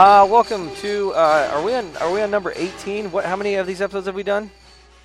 [0.00, 1.12] Uh, welcome to.
[1.12, 1.94] Uh, are we on?
[1.98, 3.12] Are we on number eighteen?
[3.12, 3.26] What?
[3.26, 4.50] How many of these episodes have we done?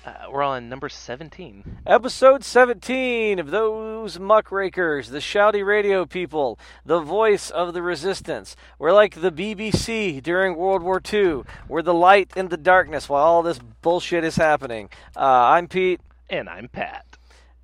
[0.06, 1.80] Uh, we're on number 17.
[1.86, 8.56] Episode 17 of those muckrakers, the shouty radio people, the voice of the resistance.
[8.78, 11.42] We're like the BBC during World War II.
[11.68, 14.88] We're the light in the darkness while all this bullshit is happening.
[15.14, 16.00] Uh, I'm Pete.
[16.30, 17.04] And I'm Pat.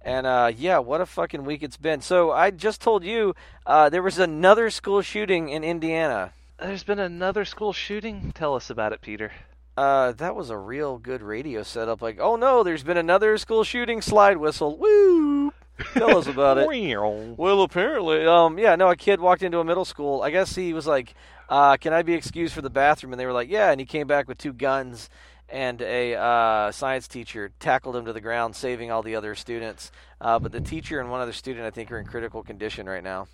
[0.02, 2.02] And uh, yeah, what a fucking week it's been.
[2.02, 6.32] So I just told you uh, there was another school shooting in Indiana.
[6.62, 8.30] There's been another school shooting?
[8.37, 9.33] Tell us about it, Peter.
[9.77, 12.01] Uh, that was a real good radio setup.
[12.01, 14.01] Like, oh no, there's been another school shooting.
[14.01, 14.77] Slide whistle.
[14.77, 15.52] Woo!
[15.95, 16.66] Tell us about it.
[17.37, 20.23] well, apparently, um, yeah, no, a kid walked into a middle school.
[20.23, 21.15] I guess he was like,
[21.48, 23.87] uh, "Can I be excused for the bathroom?" And they were like, "Yeah." And he
[23.87, 25.10] came back with two guns,
[25.49, 29.91] and a uh, science teacher tackled him to the ground, saving all the other students.
[30.21, 33.02] Uh, but the teacher and one other student, I think, are in critical condition right
[33.02, 33.26] now.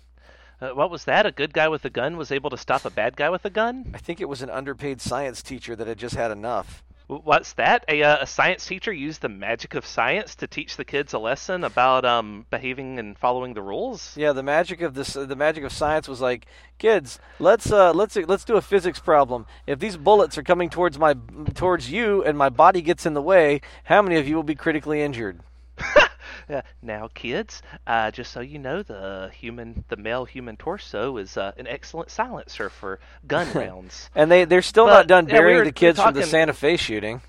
[0.61, 1.25] Uh, what was that?
[1.25, 3.49] A good guy with a gun was able to stop a bad guy with a
[3.49, 3.91] gun?
[3.93, 6.83] I think it was an underpaid science teacher that had just had enough.
[7.07, 7.85] What's that?
[7.87, 11.17] A, uh, a science teacher used the magic of science to teach the kids a
[11.17, 14.15] lesson about um, behaving and following the rules.
[14.15, 16.45] Yeah, the magic of this, the magic of science was like,
[16.77, 19.47] kids, let's uh, let's let's do a physics problem.
[19.65, 21.15] If these bullets are coming towards my
[21.55, 24.53] towards you and my body gets in the way, how many of you will be
[24.53, 25.39] critically injured?
[26.49, 31.37] Uh, now, kids, uh, just so you know, the human, the male human torso is
[31.37, 34.09] uh, an excellent silencer for gun rounds.
[34.15, 36.23] and they they're still But, not done yeah, we burying the kids were from the
[36.23, 37.21] Santa Fe shooting.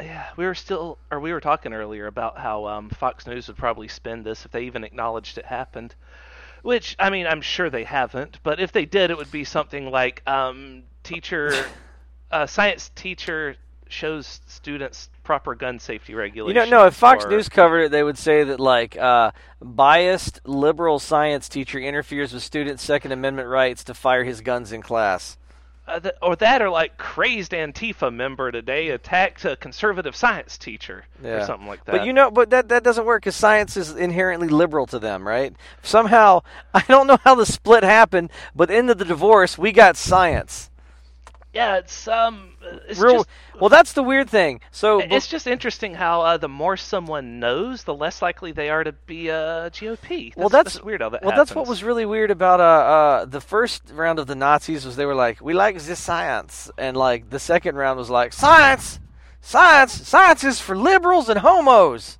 [0.00, 3.56] Yeah, we were still, or we were talking earlier about how um, Fox News would
[3.56, 5.94] probably spin this if they even acknowledged it happened.
[6.62, 9.90] Which, I mean, I'm sure they haven't, but if they did, it would be something
[9.90, 11.52] like um, teacher,
[12.30, 13.56] uh, science teacher
[13.94, 16.66] shows students proper gun safety regulations.
[16.66, 16.86] You know, no.
[16.86, 19.30] If Fox or- News covered it, they would say that like uh,
[19.62, 24.82] biased liberal science teacher interferes with students' Second Amendment rights to fire his guns in
[24.82, 25.38] class.
[25.86, 31.04] Uh, th- or that, or like crazed Antifa member today attacked a conservative science teacher,
[31.22, 31.92] or something like that.
[31.92, 35.28] But you know, but that that doesn't work because science is inherently liberal to them,
[35.28, 35.54] right?
[35.82, 36.40] Somehow,
[36.74, 40.70] I don't know how the split happened, but in the divorce, we got science.
[41.54, 42.54] Yeah, it's um,
[42.88, 43.28] it's Real, just
[43.60, 44.60] well, that's the weird thing.
[44.72, 48.82] So it's just interesting how uh, the more someone knows, the less likely they are
[48.82, 50.36] to be a GOP.
[50.36, 53.40] well, that's, weird how that well, that's what was really weird about uh, uh, the
[53.40, 57.30] first round of the Nazis was they were like, we like this science, and like
[57.30, 58.98] the second round was like, science,
[59.40, 62.18] science, science is for liberals and homos.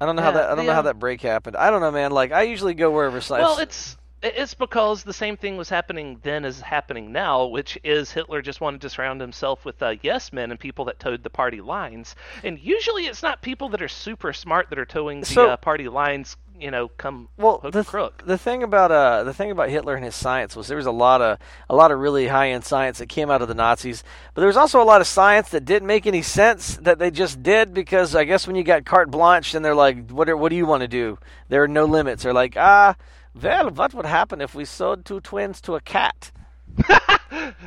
[0.00, 1.56] I don't know how that I don't know how that break happened.
[1.56, 2.12] I don't know, man.
[2.12, 3.48] Like I usually go wherever science.
[3.48, 3.96] Well, it's
[4.34, 8.60] it's because the same thing was happening then as happening now, which is Hitler just
[8.60, 12.14] wanted to surround himself with uh, yes men and people that toed the party lines.
[12.44, 15.56] And usually, it's not people that are super smart that are toeing the So- uh,
[15.56, 16.36] party lines.
[16.58, 18.22] You know, come well the, crook.
[18.24, 20.90] the thing about uh the thing about Hitler and his science was there was a
[20.90, 21.38] lot of
[21.68, 24.46] a lot of really high end science that came out of the Nazis, but there
[24.46, 27.74] was also a lot of science that didn't make any sense that they just did
[27.74, 30.56] because I guess when you got carte blanche and they're like, what are, what do
[30.56, 31.18] you want to do?
[31.50, 32.22] There are no limits.
[32.22, 32.96] They're like, ah,
[33.40, 36.30] well, what would happen if we sewed two twins to a cat?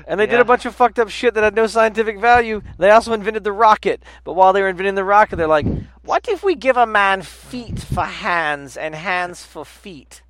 [0.07, 2.61] And they did a bunch of fucked up shit that had no scientific value.
[2.77, 4.01] They also invented the rocket.
[4.23, 5.67] But while they were inventing the rocket, they're like,
[6.03, 10.23] what if we give a man feet for hands and hands for feet?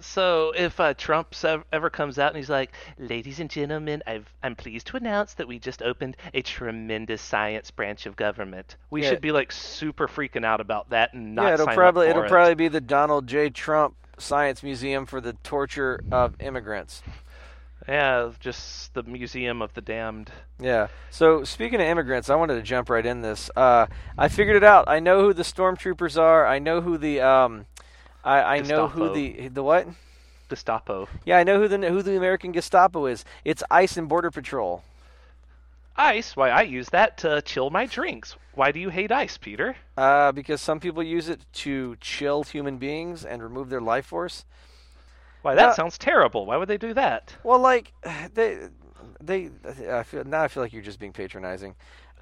[0.00, 1.34] So if uh, Trump
[1.72, 5.46] ever comes out and he's like, "Ladies and gentlemen, I've, I'm pleased to announce that
[5.46, 9.10] we just opened a tremendous science branch of government," we Yeah.
[9.10, 12.28] should be like super freaking out about that and not yeah, it'll probably it'll it.
[12.28, 13.50] probably be the Donald J.
[13.50, 17.02] Trump Science Museum for the torture of immigrants.
[17.88, 20.30] Yeah, just the Museum of the Damned.
[20.58, 20.88] Yeah.
[21.10, 23.50] So speaking of immigrants, I wanted to jump right in this.
[23.54, 23.86] Uh,
[24.16, 24.84] I figured it out.
[24.88, 26.46] I know who the stormtroopers are.
[26.46, 27.66] I know who the um,
[28.24, 29.86] I, I know who the the what?
[30.48, 31.08] Gestapo.
[31.24, 33.24] Yeah, I know who the who the American Gestapo is.
[33.44, 34.82] It's ICE and Border Patrol.
[35.96, 36.36] Ice?
[36.36, 38.36] Why, I use that to chill my drinks.
[38.54, 39.76] Why do you hate ice, Peter?
[39.96, 44.44] Uh, because some people use it to chill human beings and remove their life force.
[45.42, 46.46] Why, that Uh, sounds terrible.
[46.46, 47.34] Why would they do that?
[47.42, 47.92] Well, like
[48.34, 48.68] they,
[49.20, 49.50] they.
[49.90, 50.42] I feel now.
[50.42, 51.74] I feel like you're just being patronizing.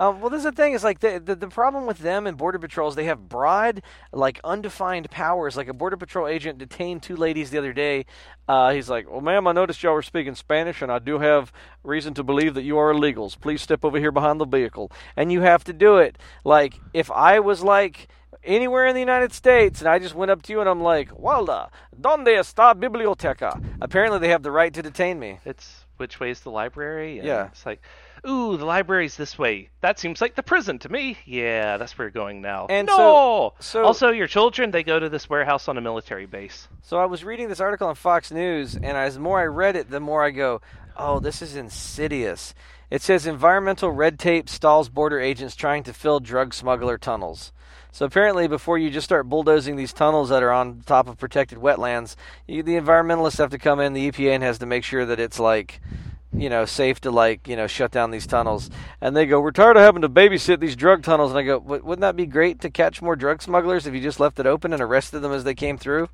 [0.03, 2.59] Um, well, there's the thing is like the, the the problem with them and border
[2.59, 2.97] patrols.
[2.97, 3.83] They have broad,
[4.13, 5.57] like undefined powers.
[5.57, 8.07] Like a border patrol agent detained two ladies the other day.
[8.49, 11.53] Uh, he's like, "Well, ma'am, I noticed y'all were speaking Spanish, and I do have
[11.85, 13.39] reason to believe that you are illegals.
[13.39, 16.19] Please step over here behind the vehicle." And you have to do it.
[16.43, 18.09] Like if I was like
[18.43, 21.11] anywhere in the United States, and I just went up to you and I'm like,
[21.11, 21.71] Walda,
[22.01, 23.63] donde está biblioteca?
[23.81, 25.39] Apparently, they have the right to detain me.
[25.45, 27.19] It's which way is the library?
[27.19, 27.47] And Yeah.
[27.47, 27.81] It's like,
[28.27, 29.69] ooh, the library's this way.
[29.81, 31.19] That seems like the prison to me.
[31.25, 32.67] Yeah, that's where you're going now.
[32.71, 32.97] And no.
[32.97, 36.69] so- so- also, your children they go to this warehouse on a military base.
[36.83, 39.91] So I was reading this article on Fox News, and as more I read it,
[39.91, 40.61] the more I go,
[40.97, 42.55] "Oh, this is insidious."
[42.91, 47.51] It says environmental red tape stalls border agents trying to fill drug smuggler tunnels.
[47.91, 51.59] So apparently, before you just start bulldozing these tunnels that are on top of protected
[51.59, 52.17] wetlands,
[52.47, 53.93] you, the environmentalists have to come in.
[53.95, 55.81] The EPA and has to make sure that it's like,
[56.33, 58.71] you know, safe to like, you know, shut down these tunnels.
[59.01, 61.59] And they go, "We're tired of having to babysit these drug tunnels." And I go,
[61.59, 64.73] "Wouldn't that be great to catch more drug smugglers if you just left it open
[64.73, 66.09] and arrested them as they came through?"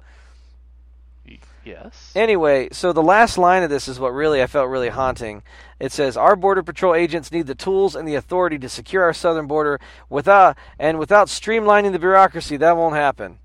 [1.69, 2.13] Yes.
[2.15, 5.43] Anyway, so the last line of this is what really I felt really haunting.
[5.79, 9.13] It says our border patrol agents need the tools and the authority to secure our
[9.13, 9.79] southern border
[10.09, 13.39] without and without streamlining the bureaucracy, that won't happen.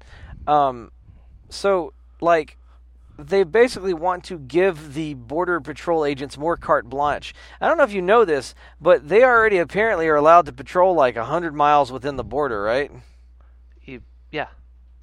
[0.47, 0.91] Um,
[1.49, 1.91] so
[2.21, 2.57] like
[3.17, 7.33] they basically want to give the border patrol agents more carte blanche.
[7.61, 10.95] I don't know if you know this, but they already apparently are allowed to patrol
[10.95, 12.91] like 100 miles within the border, right?
[13.83, 14.01] You-
[14.31, 14.47] yeah.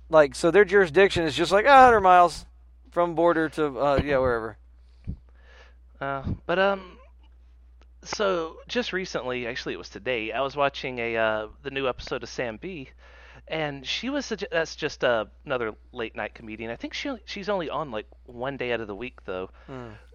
[0.09, 2.47] Like so their jurisdiction is just like "Ah, 100 miles
[2.91, 4.57] from border to uh, yeah, wherever.
[6.01, 6.99] Uh, but um,
[8.03, 10.33] so just recently, actually, it was today.
[10.33, 12.91] I was watching a uh, the new episode of Sam Bee,
[13.51, 16.71] and she was sugge- that's just uh, another late night comedian.
[16.71, 19.51] I think she she's only on like one day out of the week though.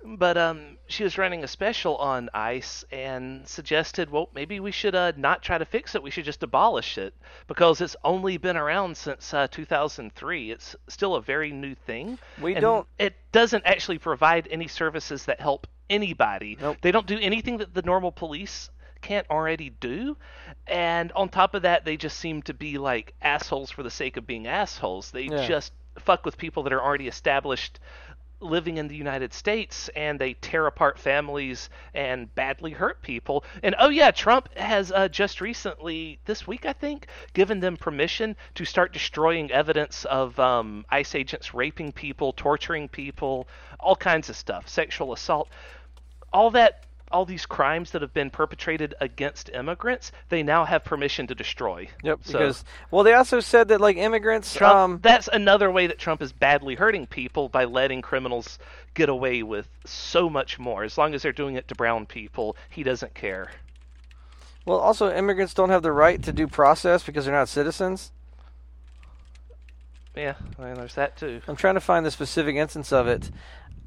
[0.07, 4.93] But um, she was running a special on ICE and suggested, well, maybe we should
[4.93, 6.03] uh, not try to fix it.
[6.03, 7.15] We should just abolish it
[7.47, 10.51] because it's only been around since uh, 2003.
[10.51, 12.19] It's still a very new thing.
[12.39, 16.57] We don't- It doesn't actually provide any services that help anybody.
[16.61, 16.77] Nope.
[16.81, 18.69] They don't do anything that the normal police
[19.06, 20.18] can't already do.
[20.68, 24.18] And on top of that, they just seem to be like assholes for the sake
[24.18, 25.12] of being assholes.
[25.12, 25.46] They Yeah.
[25.48, 27.80] just fuck with people that are already established
[28.42, 33.44] living in the United States and they tear apart families and badly hurt people.
[33.63, 38.36] And oh yeah, Trump has uh, just recently, this week I think, given them permission
[38.56, 43.48] to start destroying evidence of um, ICE agents raping people, torturing people,
[43.80, 45.48] all kinds of stuff, sexual assault,
[46.34, 46.84] all that.
[47.12, 51.88] All these crimes that have been perpetrated against immigrants, they now have permission to destroy.
[52.04, 52.19] Yep.
[52.24, 54.54] So- Because well, they also said that like immigrants.
[54.56, 58.57] Trump, um, that's another way that Trump is badly hurting people by letting criminals
[58.96, 60.84] get away with so much more.
[60.84, 63.52] As long as they're doing it to brown people, he doesn't care.
[64.66, 68.12] well, also immigrants don't have the right to due process because they're not citizens.
[70.16, 71.42] Yeah, well, there's that too.
[71.48, 73.30] I'm trying to find the specific instance of it.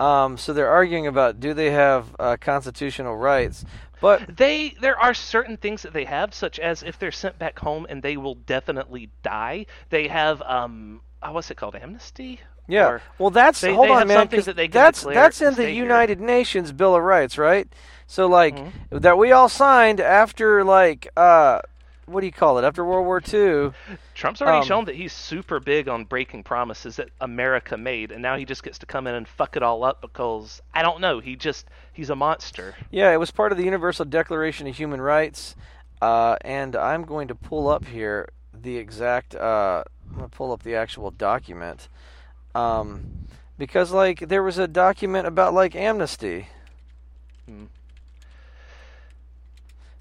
[0.00, 3.64] Um, so they're arguing about do they have uh, constitutional rights,
[4.00, 7.58] but They there are certain things that they have, such as if they're sent back
[7.58, 9.66] home and they will definitely die.
[9.90, 12.40] They have um, oh, what's it called, amnesty?
[12.68, 12.88] yeah.
[12.88, 14.28] Or- well, that's they- hold they on, man.
[14.28, 15.82] that they that's that's in the stay here.
[15.82, 17.66] United Nations Bill of Rights, right?
[18.06, 18.98] So like Mm-hmm.
[18.98, 21.60] that we all signed after like uh,
[22.08, 22.64] what do you call it?
[22.64, 23.72] After World War II.
[24.14, 28.20] Trump's already Um, shown that he's super big on breaking promises that America made, and
[28.22, 31.00] now he just gets to come in and fuck it all up because I don't
[31.00, 31.20] know.
[31.20, 32.74] He just he's a monster.
[32.90, 35.54] Yeah, it was part of the Universal Declaration of Human Rights,
[36.02, 39.34] uh, and I'm going to pull up here the exact.
[39.34, 41.88] Uh, I'm going to pull up the actual document,
[42.54, 43.26] um,
[43.58, 46.48] because like there was a document about like amnesty.
[47.46, 47.66] Hmm.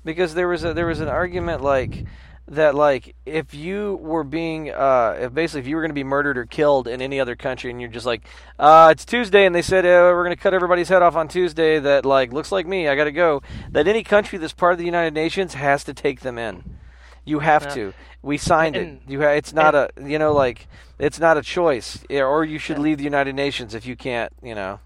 [0.07, 2.05] Because there was a there was an argument like
[2.47, 6.05] that like if you were being uh if basically if you were going to be
[6.05, 8.23] murdered or killed in any other country and you're just like
[8.57, 11.27] uh it's Tuesday and they said uh, we're going to cut everybody's head off on
[11.27, 14.71] Tuesday that like looks like me I got to go that any country that's part
[14.71, 16.63] of the United Nations has to take them in.
[17.25, 17.73] You have Yeah.
[17.73, 17.93] to.
[18.21, 20.67] We signed And- it you ha- it's not a you know like
[20.99, 24.55] it's not a choice or you should leave the United Nations if you can't you
[24.55, 24.79] know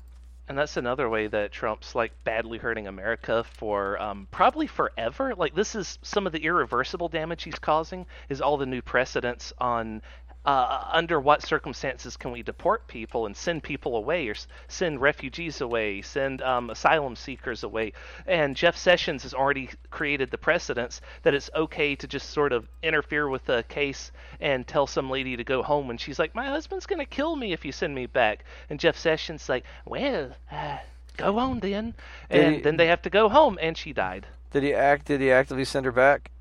[0.52, 5.34] And that's another way that Trump's like badly hurting America for um, probably forever.
[5.34, 9.54] Like this is some of the irreversible damage he's causing is all the new precedents
[9.60, 10.02] on
[10.46, 14.34] uh, under what circumstances can we deport people and send people away or
[14.68, 17.94] send refugees away, send um, asylum seekers away.
[18.26, 22.68] And Jeff Sessions has already created the precedents that it's okay to just sort of
[22.82, 26.48] interfere with a case and tell some lady to go home when she's like, "My
[26.48, 30.78] husband's gonna kill me if you send me back." And Jeff Sessions like, "Well, uh,
[31.18, 31.94] go on then."
[32.32, 34.26] Did And he- then they have to go home, and she died.
[34.52, 36.32] did he act did he actively send her back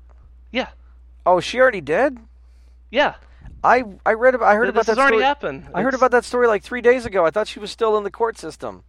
[0.51, 0.69] Yeah,
[1.25, 2.17] oh is she already dead
[2.89, 3.13] yeah.
[3.63, 5.23] I I read about I heard Th- about this that has already story.
[5.25, 5.63] happened.
[5.73, 7.25] I heard It's- about that story like three days ago.
[7.25, 8.83] I thought she was still in the court system.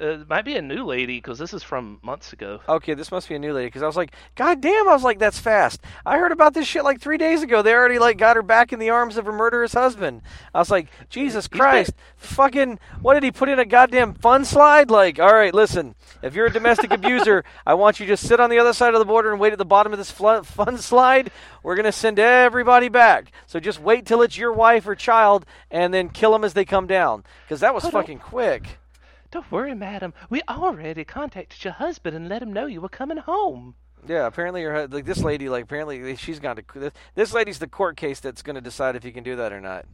[0.00, 2.60] Uh, it might be a new lady because this is from months ago.
[2.68, 4.88] Okay, this must be a new lady because I was like, God damn!
[4.88, 5.80] I was like, that's fast.
[6.06, 7.60] I heard about this shit like three days ago.
[7.60, 10.22] They already like got her back in the arms of her murderous husband.
[10.54, 12.78] I was like, Jesus Christ, fucking!
[13.02, 14.90] What did he put in a goddamn fun slide?
[14.90, 18.40] Like, all right, listen, if you're a domestic abuser, I want you to just sit
[18.40, 20.78] on the other side of the border and wait at the bottom of this fun
[20.78, 21.30] slide.
[21.62, 23.32] We're gonna send everybody back.
[23.46, 26.64] So just wait till it's your wife or child, and then kill them as they
[26.64, 27.24] come down.
[27.44, 28.78] Because that was fucking quick.
[29.30, 30.12] Don't worry, madam.
[30.28, 33.74] We already contacted your husband and let him know you were coming home.
[34.08, 37.96] Yeah, apparently, your like this lady, like apparently, she's gone to this lady's the court
[37.96, 39.86] case that's going to decide if you can do that or not.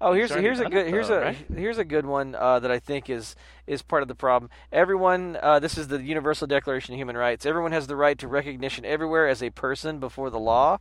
[0.00, 3.10] Oh, here's here's a good here's a here's a good one uh, that I think
[3.10, 3.34] is
[3.66, 4.50] is part of the problem.
[4.70, 7.46] Everyone, uh, this is the Universal Declaration of Human Rights.
[7.46, 10.78] Everyone has the right to recognition everywhere as a person before the law.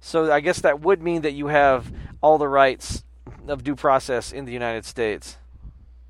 [0.00, 3.04] So I guess that would mean that you have all the rights
[3.48, 5.38] of due process in the United States.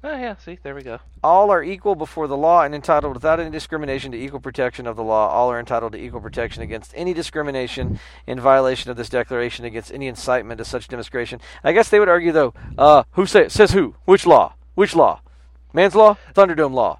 [0.04, 0.98] Oh, yeah, see, there we go.
[1.22, 4.96] All are equal before the law and entitled without any discrimination to equal protection of
[4.96, 5.28] the law.
[5.28, 9.92] All are entitled to equal protection against any discrimination in violation of this declaration against
[9.92, 11.40] any incitement to such demonstration.
[11.62, 13.94] I guess they would argue, though, uh, who say, says who?
[14.04, 14.54] Which law?
[14.74, 15.20] Which law?
[15.72, 16.16] Man's law?
[16.34, 16.98] Thunderdome law?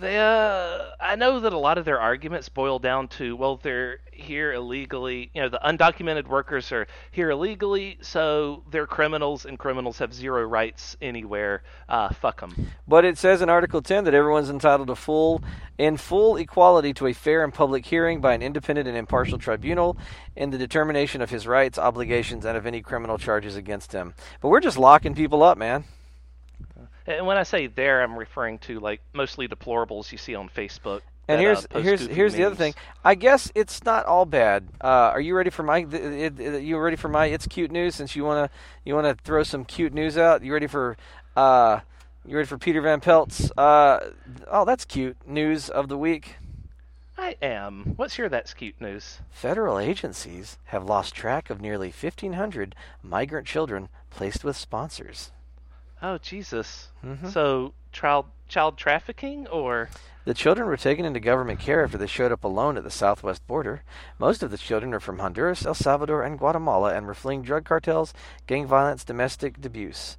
[0.00, 3.98] They, uh, I know that a lot of their arguments boil down to, well, they're
[4.10, 5.30] here illegally.
[5.34, 10.42] You know, the undocumented workers are here illegally, so they're criminals, and criminals have zero
[10.44, 11.64] rights anywhere.
[11.86, 12.70] Uh, fuck them.
[12.88, 15.42] But it says in Article 10 that everyone's entitled to full
[15.78, 19.98] and full equality to a fair and public hearing by an independent and impartial tribunal
[20.34, 24.14] in the determination of his rights, obligations, and of any criminal charges against him.
[24.40, 25.84] But we're just locking people up, man.
[27.10, 31.00] And when I say there, I'm referring to like mostly deplorables you see on Facebook.
[31.28, 32.74] And that, here's uh, here's here's the other thing.
[33.04, 34.68] I guess it's not all bad.
[34.80, 35.78] Uh, are you ready for my?
[35.78, 37.26] It, it, you ready for my?
[37.26, 37.94] It's cute news.
[37.94, 38.50] Since you wanna
[38.84, 40.42] you wanna throw some cute news out.
[40.42, 40.96] You ready for?
[41.36, 41.80] Uh,
[42.26, 43.50] you ready for Peter Van Pelt's?
[43.56, 44.10] Uh,
[44.50, 46.36] oh, that's cute news of the week.
[47.16, 47.94] I am.
[47.96, 49.20] What's your that's cute news?
[49.30, 55.30] Federal agencies have lost track of nearly 1,500 migrant children placed with sponsors.
[56.02, 56.88] Oh Jesus!
[57.04, 57.28] Mm-hmm.
[57.28, 59.90] So child child trafficking or?
[60.26, 63.46] The children were taken into government care after they showed up alone at the southwest
[63.46, 63.82] border.
[64.18, 67.64] Most of the children are from Honduras, El Salvador, and Guatemala and were fleeing drug
[67.64, 68.12] cartels,
[68.46, 70.18] gang violence, domestic abuse.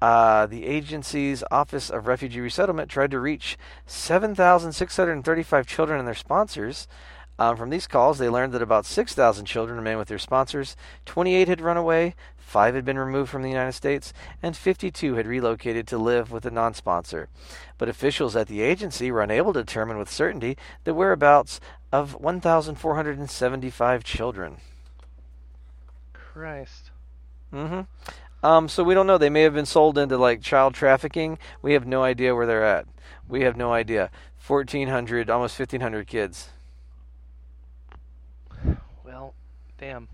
[0.00, 6.88] Uh, the agency's Office of Refugee Resettlement tried to reach 7,635 children and their sponsors.
[7.38, 11.48] Um, from these calls, they learned that about 6,000 children remained with their sponsors, 28
[11.48, 14.12] had run away, 5 had been removed from the United States,
[14.42, 17.28] and 52 had relocated to live with a non sponsor.
[17.76, 21.60] But officials at the agency were unable to determine with certainty the whereabouts
[21.90, 24.58] of 1,475 children.
[26.12, 26.90] Christ.
[27.52, 28.46] Mm hmm.
[28.46, 29.16] Um, so we don't know.
[29.16, 31.38] They may have been sold into like child trafficking.
[31.62, 32.86] We have no idea where they're at.
[33.26, 34.10] We have no idea.
[34.46, 36.50] 1,400, almost 1,500 kids.
[39.02, 39.34] Well,
[39.84, 40.08] damn.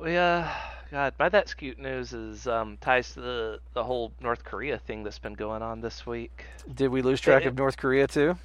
[0.00, 0.48] We, uh,
[0.90, 5.02] God, by that cute news is um, ties to the, the whole North Korea thing
[5.02, 6.44] that's been going on this week.
[6.72, 8.36] Did we lose track it, of North Korea too?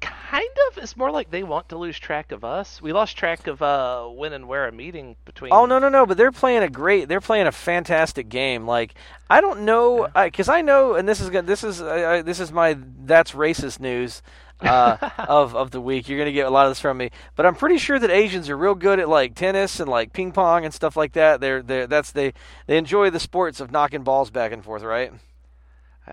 [0.00, 0.78] Kind of.
[0.78, 2.80] It's more like they want to lose track of us.
[2.80, 5.52] We lost track of uh, when and where a meeting between.
[5.52, 6.06] Oh no no no!
[6.06, 7.06] But they're playing a great.
[7.06, 8.66] They're playing a fantastic game.
[8.66, 8.94] Like
[9.28, 12.50] I don't know because I, I, know, and this is this is uh, this is
[12.50, 14.22] my that's racist news
[14.62, 16.08] uh, of of the week.
[16.08, 18.48] You're gonna get a lot of this from me, but I'm pretty sure that Asians
[18.48, 21.40] are real good at like tennis and like ping pong and stuff like that.
[21.40, 22.32] They're they that's they
[22.66, 25.12] they enjoy the sports of knocking balls back and forth, right?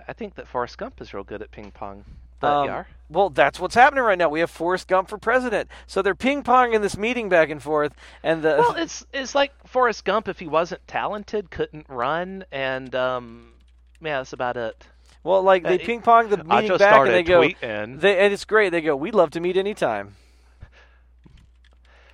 [0.07, 2.05] I think that Forrest Gump is real good at ping pong.
[2.41, 2.87] Um, are.
[3.09, 4.29] Well, that's what's happening right now.
[4.29, 7.93] We have Forrest Gump for president, so they're ping ponging this meeting back and forth.
[8.21, 12.93] And the well, it's it's like Forrest Gump if he wasn't talented, couldn't run, and
[12.93, 13.53] um,
[14.01, 14.85] yeah, that's about it.
[15.27, 18.45] Well, like they uh, ping pong the meeting back, and they go, they, and it's
[18.45, 18.69] great.
[18.69, 20.15] They go, we'd love to meet anytime.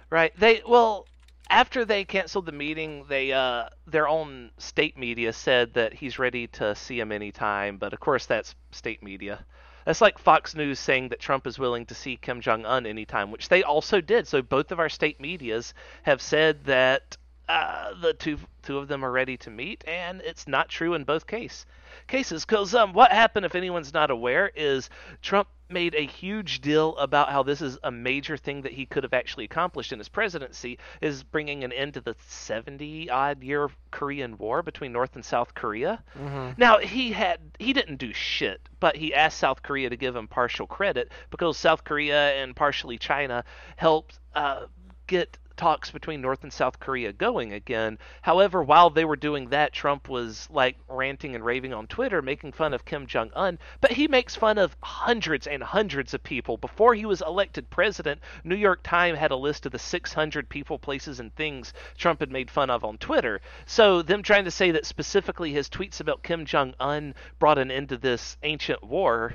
[0.10, 0.34] Right.
[0.36, 1.05] They well,
[1.48, 6.48] after they canceled the meeting, they uh, their own state media said that he's ready
[6.48, 7.77] to see him anytime.
[7.77, 9.46] But of course, that's state media.
[9.86, 13.29] That's like Fox News saying that Trump is willing to see Kim Jong Un anytime,
[13.29, 14.27] which they also did.
[14.27, 17.17] So both of our state medias have said that
[17.53, 21.03] uh, the two two of them are ready to meet, and it's not true in
[21.03, 21.65] both case
[22.07, 22.45] cases.
[22.45, 24.89] Because um, what happened, if anyone's not aware, is
[25.22, 29.03] Trump made a huge deal about how this is a major thing that he could
[29.03, 33.69] have actually accomplished in his presidency is bringing an end to the 70 odd year
[33.91, 36.03] Korean War between North and South Korea.
[36.17, 36.51] Mm-hmm.
[36.57, 40.27] Now he had he didn't do shit, but he asked South Korea to give him
[40.27, 43.43] partial credit because South Korea and partially China
[43.75, 44.65] helped uh,
[45.07, 48.00] get talks between North and South Korea going again.
[48.22, 52.53] However, while they were doing that, Trump was like ranting and raving on Twitter, making
[52.53, 53.60] fun of Kim Jong un.
[53.79, 56.57] But he makes fun of hundreds and hundreds of people.
[56.57, 60.79] Before he was elected president, New York Times had a list of the 600 people,
[60.79, 63.41] places, and things Trump had made fun of on Twitter.
[63.65, 67.72] So, them trying to say that specifically his tweets about Kim Jong un brought an
[67.72, 69.33] end to this ancient war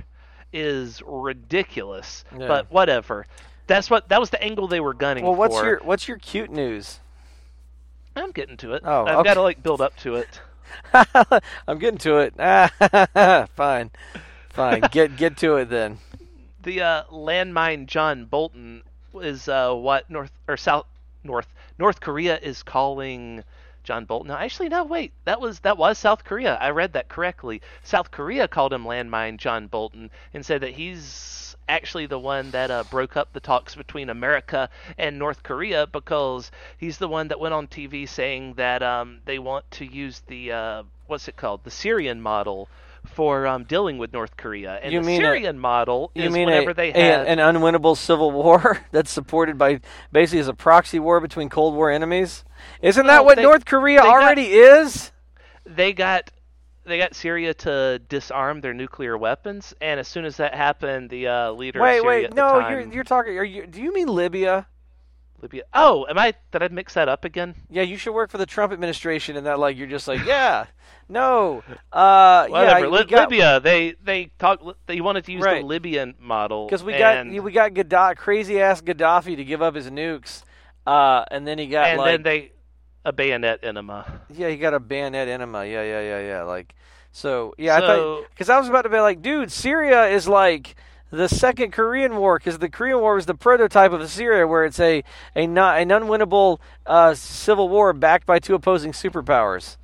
[0.52, 2.25] is ridiculous.
[2.37, 2.48] Yeah.
[2.48, 3.26] But whatever.
[3.68, 5.64] That's what that was the angle they were gunning well, what's for.
[5.64, 6.98] your what's your cute news?
[8.16, 8.82] I'm getting to it.
[8.84, 9.28] Oh, I've okay.
[9.28, 10.40] got to like build up to it.
[11.68, 12.34] I'm getting to it.
[13.56, 13.90] fine,
[14.50, 14.80] fine.
[14.90, 15.98] get get to it then.
[16.62, 18.82] The uh, landmine John Bolton
[19.14, 20.87] is uh, what North or South
[21.22, 21.46] North
[21.78, 23.44] North Korea is calling
[23.84, 24.28] John Bolton.
[24.28, 24.84] No, actually, no.
[24.84, 26.56] Wait, that was that was South Korea.
[26.56, 27.60] I read that correctly.
[27.82, 32.70] South Korea called him landmine John Bolton and said that he's actually the one that
[32.70, 37.38] uh, broke up the talks between America and North Korea because he's the one that
[37.38, 41.64] went on TV saying that um, they want to use the uh, what's it called
[41.64, 42.68] the Syrian model
[43.04, 44.78] for um, dealing with North Korea.
[44.82, 47.96] And you the Syrian a, model you is mean whenever a, they have an unwinnable
[47.96, 49.80] civil war that's supported by
[50.12, 52.44] basically as a proxy war between Cold War enemies.
[52.82, 55.12] Isn't well, that what they, North Korea already got, is?
[55.64, 56.30] They got
[56.88, 61.28] they got Syria to disarm their nuclear weapons, and as soon as that happened, the
[61.28, 61.80] uh, leader.
[61.80, 63.38] Wait, wait, no, time, you're you're talking.
[63.38, 63.66] Are you?
[63.66, 64.66] Do you mean Libya?
[65.40, 65.62] Libya.
[65.73, 66.35] Oh, am I?
[66.50, 67.54] Did I mix that up again?
[67.71, 70.66] Yeah, you should work for the Trump administration, and that like you're just like, yeah,
[71.09, 72.80] no, uh, Whatever.
[72.80, 73.61] yeah, Li- got, Libya.
[73.61, 74.61] They they talk.
[74.87, 75.62] They wanted to use right.
[75.62, 79.62] the Libyan model because we and, got we got Gaddafi, crazy ass Gaddafi to give
[79.62, 80.42] up his nukes,
[80.87, 82.52] uh, and then he got and like, then they
[83.08, 84.20] a bayonet enema.
[84.30, 85.64] Yeah, he got a bayonet enema.
[85.64, 86.42] Yeah, yeah, yeah, yeah.
[86.42, 86.74] Like
[87.10, 90.28] so yeah, so, I thought because I was about to be like, dude, Syria is
[90.28, 90.76] like
[91.10, 94.78] the second Korean War because the Korean War was the prototype of Syria, where it's
[94.78, 95.02] a
[95.34, 99.76] a not an unwinnable uh, civil war backed by two opposing superpowers.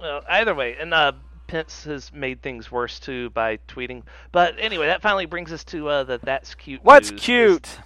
[0.00, 1.12] Well, either way, and uh,
[1.46, 4.02] Pence has made things worse too by tweeting.
[4.32, 6.80] But anyway, that finally brings us to uh, the that's cute.
[6.82, 7.78] What's cute?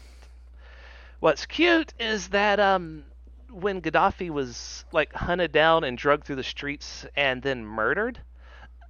[1.21, 3.05] What's cute is that um,
[3.51, 8.21] when Gaddafi was like hunted down and drugged through the streets and then murdered,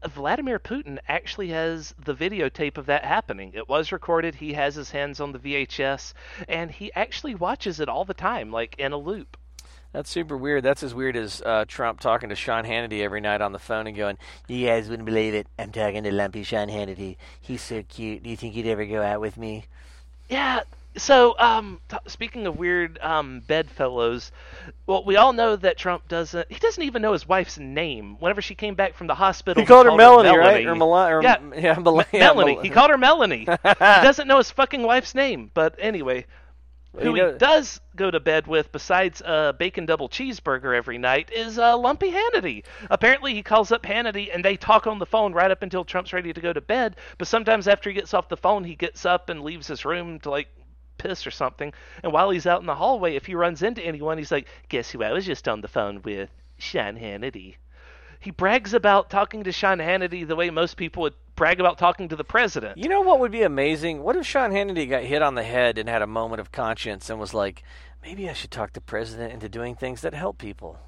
[0.07, 3.53] Vladimir Putin actually has the videotape of that happening.
[3.55, 4.37] It was recorded.
[4.37, 6.13] He has his hands on the VHS,
[6.49, 9.37] and he actually watches it all the time, like in a loop.
[9.93, 10.63] That's super weird.
[10.63, 13.87] That's as weird as uh, Trump talking to Sean Hannity every night on the phone
[13.87, 15.47] and going, "You guys wouldn't believe it.
[15.59, 17.17] I'm talking to Lumpy Sean Hannity.
[17.41, 18.23] He's so cute.
[18.23, 19.65] Do you think you'd ever go out with me?"
[20.29, 20.61] Yeah,
[20.99, 24.33] so, um, t- speaking of weird um, bedfellows,
[24.87, 26.51] well, we all know that Trump doesn't.
[26.51, 28.17] He doesn't even know his wife's name.
[28.21, 30.67] Whenever she came back from the hospital, he called, he her, called Melanie, her Melanie,
[30.67, 30.67] right?
[30.67, 32.55] Or, Mel- or yeah, yeah, Mel- yeah, Melanie.
[32.55, 33.47] Mel- he called her Melanie.
[33.63, 35.51] he doesn't know his fucking wife's name.
[35.55, 36.27] But anyway,
[37.01, 41.31] who he, he does go to bed with, besides a bacon double cheeseburger every night,
[41.33, 42.65] is uh, Lumpy Hannity.
[42.91, 46.13] Apparently, he calls up Hannity and they talk on the phone right up until Trump's
[46.13, 46.97] ready to go to bed.
[47.19, 50.19] But sometimes after he gets off the phone, he gets up and leaves his room
[50.21, 50.49] to like
[50.99, 51.73] piss or something.
[52.03, 54.91] And while he's out in the hallway, if he runs into anyone, he's like, "Guess
[54.91, 56.31] who I was just on the phone with?
[56.59, 57.57] Sean Hannity."
[58.21, 62.09] He brags about talking to Sean Hannity the way most people would brag about talking
[62.09, 62.77] to the president.
[62.77, 64.03] You know what would be amazing?
[64.03, 67.09] What if Sean Hannity got hit on the head and had a moment of conscience
[67.09, 67.63] and was like,
[68.03, 70.81] maybe I should talk the president into doing things that help people?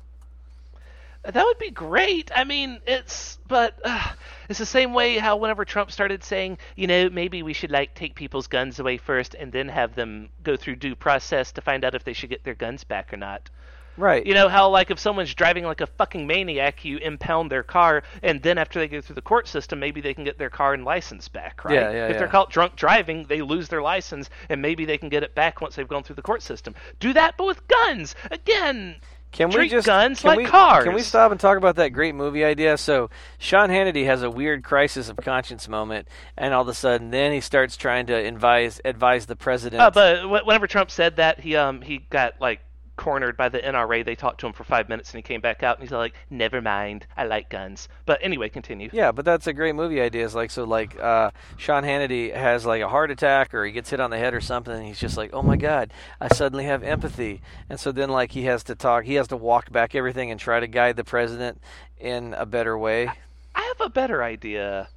[1.22, 2.30] That would be great.
[2.34, 4.12] I mean, it's but uh,
[4.48, 7.94] it's the same way how whenever Trump started saying, you know, maybe we should like
[7.94, 11.84] take people's guns away first and then have them go through due process to find
[11.84, 13.50] out if they should get their guns back or not.
[13.96, 14.24] Right.
[14.24, 18.02] You know how like if someone's driving like a fucking maniac, you impound their car,
[18.22, 20.72] and then after they go through the court system, maybe they can get their car
[20.72, 21.74] and license back, right?
[21.74, 22.06] Yeah, yeah.
[22.06, 22.18] If yeah.
[22.18, 25.60] they're caught drunk driving, they lose their license, and maybe they can get it back
[25.60, 26.74] once they've gone through the court system.
[26.98, 28.14] Do that, but with guns.
[28.30, 28.96] Again,
[29.32, 30.84] can Treat we just guns can like we, cars?
[30.84, 32.76] Can we stop and talk about that great movie idea?
[32.76, 37.10] So Sean Hannity has a weird crisis of conscience moment, and all of a sudden,
[37.10, 39.80] then he starts trying to advise advise the president.
[39.80, 42.60] Uh, but whenever Trump said that, he um he got like
[43.00, 44.04] cornered by the NRA.
[44.04, 46.14] They talked to him for five minutes, and he came back out, and he's like,
[46.28, 48.90] "Never mind, I like guns." But anyway, continue.
[48.92, 50.22] Yeah, but that's a great movie idea.
[50.22, 53.88] Is like so, like uh, Sean Hannity has like a heart attack, or he gets
[53.88, 56.64] hit on the head or something, and he's just like, "Oh my God, I suddenly
[56.64, 59.94] have empathy," and so then like he has to talk, he has to walk back
[59.94, 61.58] everything and try to guide the president
[61.98, 63.10] in a better way.
[63.54, 64.90] I have a better idea.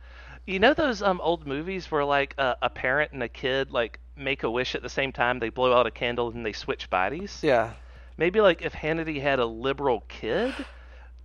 [0.45, 4.01] You know those um old movies where like uh, a parent and a kid like
[4.17, 6.89] make a wish at the same time, they blow out a candle and they switch
[6.89, 7.39] bodies?
[7.41, 7.73] Yeah.
[8.17, 10.53] Maybe like if Hannity had a liberal kid,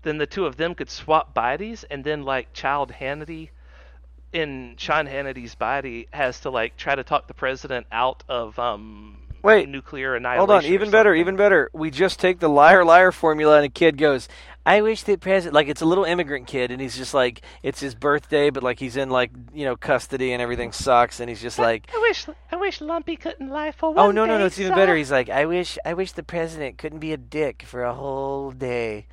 [0.02, 3.50] then the two of them could swap bodies, and then like child Hannity
[4.32, 9.18] in Sean Hannity's body has to like try to talk the president out of um
[9.42, 10.48] Wait, nuclear annihilation.
[10.48, 11.70] Hold on, even better, even better.
[11.72, 14.28] We just take the liar liar formula, and a kid goes,
[14.68, 17.80] "I wish that president." Like it's a little immigrant kid, and he's just like, it's
[17.80, 21.40] his birthday, but like he's in like you know custody, and everything sucks, and he's
[21.40, 24.38] just like, I wish, I wish Lumpy couldn't lie for oh, one "Oh no, no,
[24.38, 27.16] no, it's even better." He's like, "I wish, I wish the president couldn't be a
[27.16, 29.06] dick for a whole day."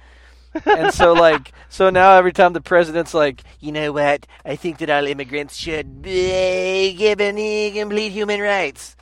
[0.65, 4.77] and so like so now every time the president's like you know what i think
[4.77, 7.35] that all immigrants should be given
[7.73, 8.95] complete human rights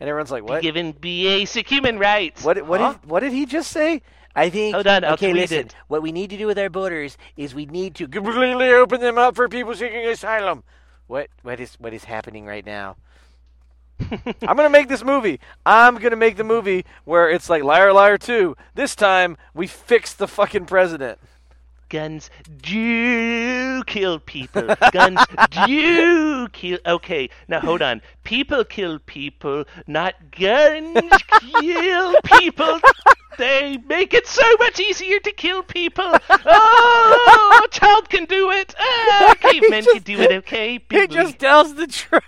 [0.00, 2.44] and everyone's like what given basic human rights.
[2.44, 2.92] what what Huh?
[2.92, 4.02] did what did he just say?
[4.34, 4.74] I think.
[4.74, 5.66] Hold on, I'll okay, tweet listen.
[5.66, 5.74] it.
[5.88, 9.18] What we need to do with our borders is we need to completely open them
[9.18, 10.62] up for people seeking asylum.
[11.06, 12.96] What what is what is happening right now?
[14.10, 15.40] I'm gonna make this movie.
[15.66, 18.56] I'm gonna make the movie where it's like Liar Liar 2.
[18.74, 21.18] This time we fix the fucking president.
[21.88, 22.28] Guns
[22.60, 24.74] do kill people.
[24.92, 25.20] Guns
[25.66, 26.78] do kill.
[26.84, 28.02] Okay, now hold on.
[28.24, 31.00] People kill people, not guns
[31.60, 32.80] kill people.
[33.38, 36.12] They make it so much easier to kill people.
[36.28, 38.74] Oh, a child can do it.
[38.78, 40.32] Ah, cavemen just- can do it.
[40.32, 42.22] Okay, He just tells the truth.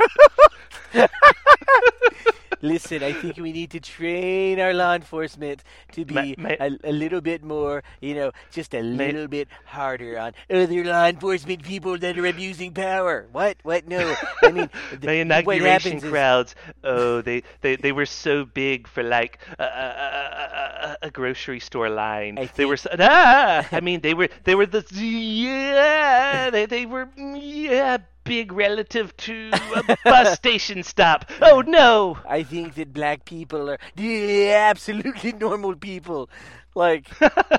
[2.63, 6.71] Listen, I think we need to train our law enforcement to be Ma- ma- a,
[6.85, 11.63] a little bit more, you know, just a little bit harder on other law enforcement
[11.63, 13.27] people that are abusing power.
[13.33, 13.57] What?
[13.63, 13.89] What?
[13.89, 14.15] No.
[14.43, 14.71] I mean,
[15.01, 16.55] the, My inauguration happens is crowds.
[16.85, 22.39] Oh, they, they, they were so big for like a, a, a, grocery store line.
[22.39, 23.67] I they were so, ah.
[23.73, 26.51] I mean, they were they were the yeah.
[26.51, 27.99] They they were yeah
[28.31, 31.29] big relative to a bus station stop.
[31.43, 32.17] Oh no.
[32.25, 36.31] I think that black people are yeah, absolutely normal people.
[36.77, 37.09] Like,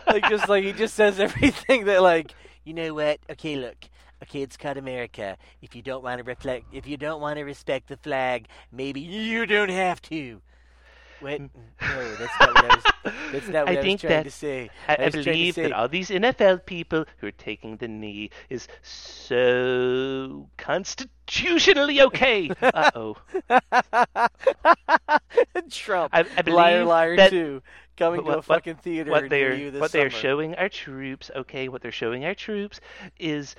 [0.08, 3.20] like just like he just says everything that like, you know what?
[3.30, 3.76] Okay, look.
[4.24, 5.36] Okay, it's called America.
[5.62, 9.02] If you don't want to reflect, if you don't want to respect the flag, maybe
[9.02, 10.42] you don't have to.
[11.22, 11.38] What?
[11.40, 11.46] Hmm.
[11.82, 12.84] No, that's not what I was.
[13.32, 14.70] That's not what I, I was trying to say.
[14.88, 18.30] I, I to believe say- that all these NFL people who are taking the knee
[18.50, 20.50] is so
[21.32, 22.50] constitutionally okay.
[22.62, 23.18] Uh oh.
[25.70, 27.62] Trump, I, I believe liar, liar that too,
[27.98, 30.70] coming to a what- fucking theater what near they're you this what they're showing our
[30.70, 31.32] troops.
[31.36, 32.80] Okay, what they're showing our troops
[33.20, 33.56] is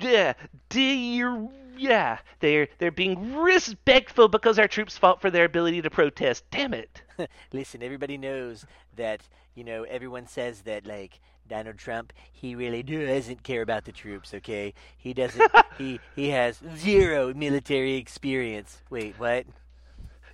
[0.00, 0.32] yeah,
[0.68, 6.44] dear, yeah, they're they're being respectful because our troops fought for their ability to protest.
[6.50, 7.02] Damn it.
[7.52, 8.64] Listen, everybody knows
[8.96, 9.20] that,
[9.54, 14.32] you know, everyone says that, like, Donald Trump, he really doesn't care about the troops,
[14.34, 14.72] okay?
[14.96, 18.80] He doesn't, he, he has zero military experience.
[18.88, 19.46] Wait, what?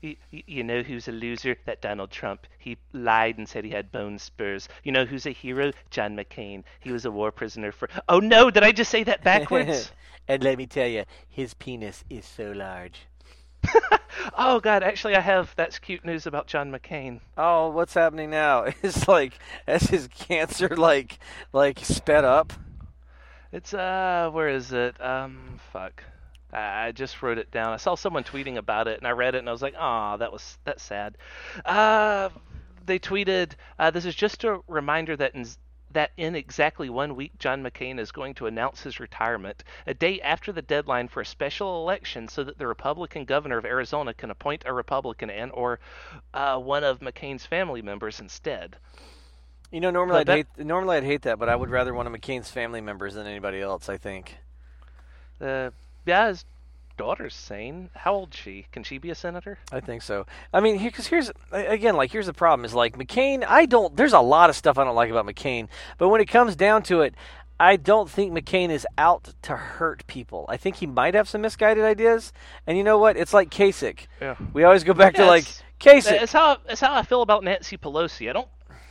[0.02, 1.56] You, you know who's a loser?
[1.64, 2.46] That Donald Trump.
[2.58, 4.68] He lied and said he had bone spurs.
[4.84, 5.72] You know who's a hero?
[5.90, 6.62] John McCain.
[6.80, 7.88] He was a war prisoner for.
[8.08, 8.50] Oh no!
[8.50, 9.90] Did I just say that backwards?
[10.28, 13.06] and let me tell you, his penis is so large.
[14.38, 14.82] oh God!
[14.82, 15.52] Actually, I have.
[15.56, 17.20] That's cute news about John McCain.
[17.36, 18.66] Oh, what's happening now?
[18.82, 21.18] It's like, has his cancer, like,
[21.52, 22.52] like, sped up?
[23.52, 25.00] It's uh, where is it?
[25.00, 26.02] Um, fuck.
[26.52, 27.72] I I just wrote it down.
[27.72, 30.16] I saw someone tweeting about it, and I read it, and I was like, "Ah,
[30.16, 31.16] that was that's sad."
[31.64, 32.28] Uh,
[32.84, 35.46] they tweeted, uh, "This is just a reminder that in
[35.96, 40.20] that in exactly one week, John McCain is going to announce his retirement, a day
[40.20, 44.30] after the deadline for a special election, so that the Republican governor of Arizona can
[44.30, 45.80] appoint a Republican and or
[46.34, 48.76] uh, one of McCain's family members instead."
[49.72, 51.94] You know, normally But I'd that- hate, normally I'd hate that, but I would rather
[51.94, 54.36] one of McCain's family members than anybody else, I think.
[55.40, 55.70] Uh,
[56.04, 56.34] yeah,
[56.96, 57.90] daughter's sane.
[57.94, 58.66] How old is she?
[58.72, 59.58] Can she be a senator?
[59.72, 60.26] I think so.
[60.52, 63.44] I mean, because here's again, like here's the problem: is like McCain.
[63.46, 63.96] I don't.
[63.96, 66.82] There's a lot of stuff I don't like about McCain, but when it comes down
[66.84, 67.14] to it,
[67.58, 70.44] I don't think McCain is out to hurt people.
[70.48, 72.32] I think he might have some misguided ideas.
[72.66, 73.16] And you know what?
[73.16, 74.06] It's like Kasich.
[74.20, 74.36] Yeah.
[74.52, 75.44] We always go back to like
[75.80, 76.22] Kasich.
[76.22, 78.28] It's how it's how I feel about Nancy Pelosi.
[78.28, 78.48] I don't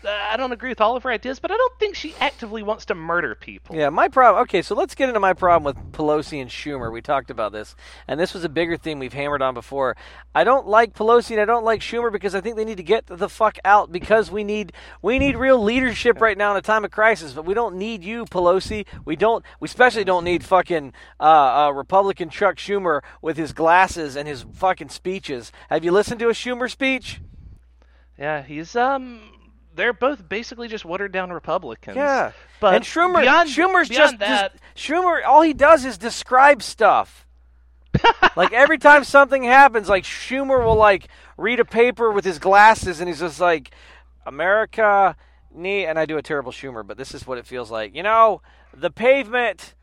[0.08, 2.86] I don't agree with all of her ideas, but I don't think she actively wants
[2.86, 3.76] to murder people.
[3.76, 4.42] Yeah, my problem.
[4.44, 6.92] Okay, so let's get into my problem with Pelosi and Schumer.
[6.92, 7.76] We talked about this,
[8.08, 9.96] and this was a bigger theme we've hammered on before.
[10.34, 12.84] I don't like Pelosi and I don't like Schumer because I think they need to
[12.84, 16.62] get the fuck out because we need we need real leadership right now in a
[16.62, 17.34] time of crisis.
[17.34, 18.86] But we don't need you, Pelosi.
[19.06, 19.46] We don't.
[19.60, 24.46] We especially don't need fucking uh, uh, Republican Chuck Schumer with his glasses and his
[24.54, 25.52] fucking speeches.
[25.70, 27.22] Have you listened to a Schumer speech?
[28.18, 29.35] Yeah, he's um
[29.76, 31.96] they're both basically just watered down Republicans.
[31.98, 35.24] Yeah, But and Schumer, beyond, Schumer's beyond just, that, just Schumer.
[35.26, 37.26] All he does is describe stuff.
[38.36, 41.08] like every time something happens, like Schumer will like
[41.38, 43.72] read a paper with his glasses, and he's just like,
[44.26, 45.16] "America
[45.54, 47.96] need." And I do a terrible Schumer, but this is what it feels like.
[47.96, 48.42] You know,
[48.74, 49.76] the pavement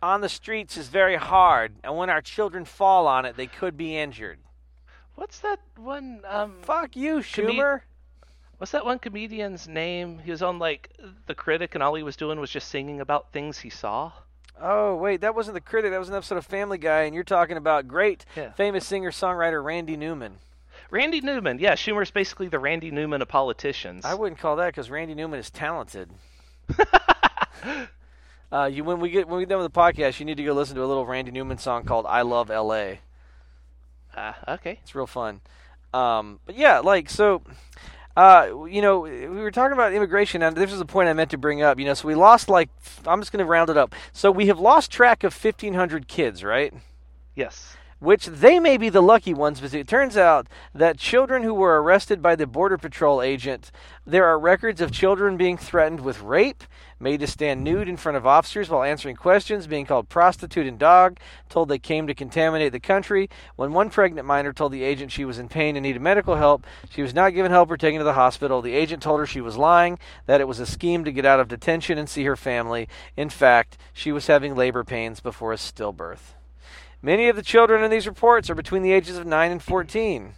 [0.00, 3.76] on the streets is very hard, and when our children fall on it, they could
[3.76, 4.38] be injured.
[5.14, 6.22] What's that one?
[6.28, 7.82] Um, Fuck you, Schumer.
[8.64, 10.18] What's that one comedian's name?
[10.24, 10.88] He was on like
[11.26, 14.10] The Critic, and all he was doing was just singing about things he saw.
[14.58, 15.90] Oh wait, that wasn't the critic.
[15.90, 18.52] That was an episode of Family Guy, and you're talking about great, Yeah.
[18.52, 20.38] famous singer-songwriter Randy Newman.
[20.90, 24.02] Randy Newman, yeah, Schumer's basically the Randy Newman of politicians.
[24.02, 26.08] I wouldn't call that because Randy Newman is talented.
[28.50, 30.44] uh, you when we get when we get done with the podcast, you need to
[30.44, 33.00] go listen to a little Randy Newman song called "I Love L.A."
[34.16, 34.78] Ah, okay.
[34.82, 35.42] It's real fun.
[35.92, 37.42] Um, but yeah, like so.
[38.16, 41.30] Uh, you know, we were talking about immigration, and this is a point I meant
[41.30, 41.78] to bring up.
[41.78, 42.70] You know, so we lost like
[43.06, 43.94] I'm just going to round it up.
[44.12, 46.72] So we have lost track of 1,500 kids, right?
[47.34, 47.76] Yes.
[47.98, 51.82] Which they may be the lucky ones, but it turns out that children who were
[51.82, 53.70] arrested by the Border Patrol agent,
[54.06, 56.64] there are records of children being threatened with rape,
[57.00, 60.78] made to stand nude in front of officers while answering questions, being called prostitute and
[60.78, 63.28] dog, told they came to contaminate the country.
[63.56, 66.66] When one pregnant minor told the agent she was in pain and needed medical help,
[66.90, 68.62] she was not given help or taken to the hospital.
[68.62, 71.40] The agent told her she was lying, that it was a scheme to get out
[71.40, 72.88] of detention and see her family.
[73.16, 76.34] In fact, she was having labor pains before a stillbirth.
[77.04, 80.32] Many of the children in these reports are between the ages of 9 and 14.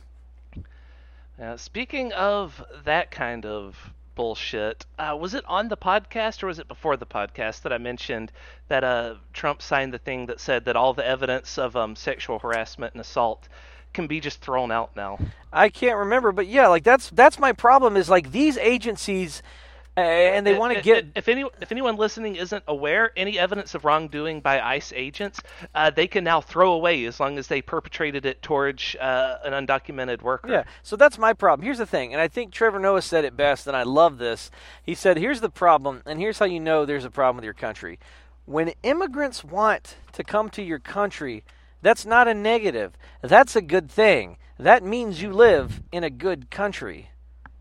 [1.38, 6.58] Now, speaking of that kind of bullshit, uh, was it on the podcast or was
[6.58, 8.32] it before the podcast that I mentioned
[8.66, 12.40] that uh, Trump signed the thing that said that all the evidence of um, sexual
[12.40, 13.46] harassment and assault
[13.92, 15.20] can be just thrown out now?
[15.52, 19.65] I can't remember, but yeah, like that's that's my problem is like these agencies uh,
[19.96, 23.84] and they want to get If any if anyone listening isn't aware, any evidence of
[23.84, 25.40] wrongdoing by ICE agents,
[25.74, 29.52] uh, they can now throw away as long as they perpetrated it towards uh, an
[29.66, 30.50] undocumented worker.
[30.50, 31.64] Yeah, so that's my problem.
[31.64, 34.50] Here's the thing, and I think Trevor Noah said it best, and I love this.
[34.82, 37.54] He said, Here's the problem, and here's how you know there's a problem with your
[37.54, 37.98] country.
[38.44, 41.42] When immigrants want to come to your country,
[41.82, 42.96] that's not a negative.
[43.22, 44.36] That's a good thing.
[44.58, 47.10] That means you live in a good country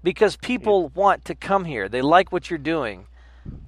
[0.06, 1.90] because people want to come here.
[1.90, 3.08] They like what you're doing.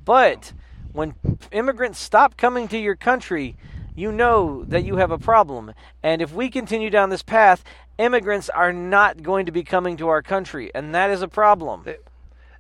[0.06, 0.54] But
[0.93, 1.15] when
[1.52, 3.58] immigrants stop coming to your country,
[3.95, 5.73] you know that you have a problem.
[6.04, 7.63] And if we continue down this path,
[7.97, 11.82] immigrants are not going to be coming to our country, and that is a problem.
[11.86, 11.97] They,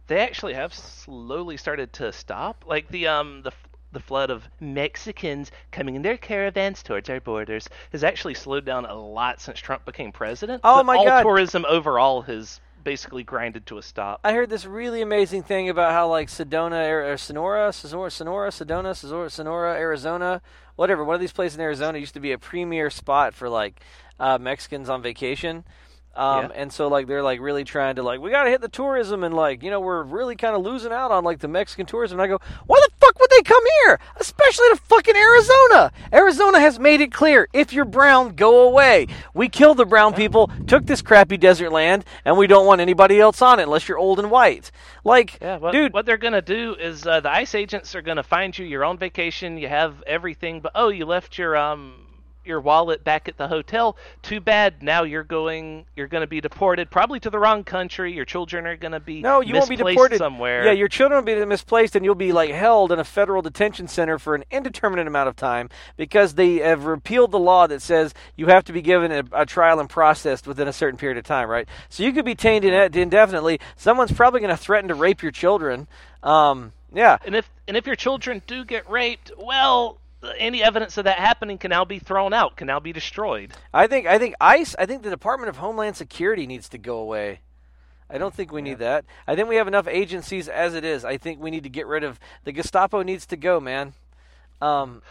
[0.07, 2.65] they actually have slowly started to stop.
[2.67, 3.51] Like the um the
[3.91, 8.85] the flood of Mexicans coming in their caravans towards our borders has actually slowed down
[8.85, 10.61] a lot since Trump became president.
[10.63, 11.21] Oh but my all God.
[11.21, 14.21] tourism overall has basically grinded to a stop.
[14.23, 18.49] I heard this really amazing thing about how like Sedona or, or Sonora, Sonora, Sonora,
[18.49, 20.41] Sedona, Sonora, Sonora, Arizona,
[20.77, 21.03] whatever.
[21.03, 23.81] One of these places in Arizona used to be a premier spot for like
[24.21, 25.65] uh, Mexicans on vacation.
[26.15, 26.51] Um, Yeah.
[26.55, 29.25] And so like they're like really trying to like we got to hit the tourism
[29.25, 32.21] and like you know we're really kind of losing out on like the Mexican tourism.
[32.21, 33.99] And I go, why the fuck would they come here?
[34.17, 35.91] Especially to fucking Arizona.
[36.13, 39.07] Arizona has made it clear if you're brown, go away.
[39.33, 43.19] We killed the brown people, took this crappy desert land, and we don't want anybody
[43.19, 44.71] else on it unless you're old and white.
[45.03, 48.23] Like, Yeah, what, dude, what they're gonna do is uh, the ICE agents are gonna
[48.23, 49.57] find you your own vacation.
[49.57, 52.06] You have everything, but oh, you left your um
[52.47, 53.97] your wallet back at the hotel.
[54.23, 54.81] Too bad.
[54.81, 55.85] Now you're going.
[55.95, 58.13] You're gonna be deported, probably to the wrong country.
[58.13, 60.65] Your children are gonna be No, you won't be deported somewhere.
[60.65, 63.87] Yeah, your children will be misplaced, and you'll be like held in a federal detention
[63.87, 68.13] center for an indeterminate amount of time because they have repealed the law that says
[68.35, 71.25] you have to be given a, a trial and processed within a certain period of
[71.25, 71.67] time, right?
[71.89, 73.59] So you could be inde- indefinitely.
[73.75, 75.87] Someone's probably going to threaten to rape your children.
[76.23, 79.97] Um, yeah, And if and if your children do get raped, well,
[80.37, 83.53] any evidence of that happening can now be thrown out, can now be destroyed.
[83.73, 84.75] I think I think ICE.
[84.77, 87.41] I think the Department of Homeland Security needs to go away.
[88.09, 89.03] I don't think we need that.
[89.27, 91.03] I think we have enough agencies as it is.
[91.03, 93.01] I think we need to get rid of the Gestapo.
[93.03, 93.93] Needs to go, man.
[94.61, 95.01] Um,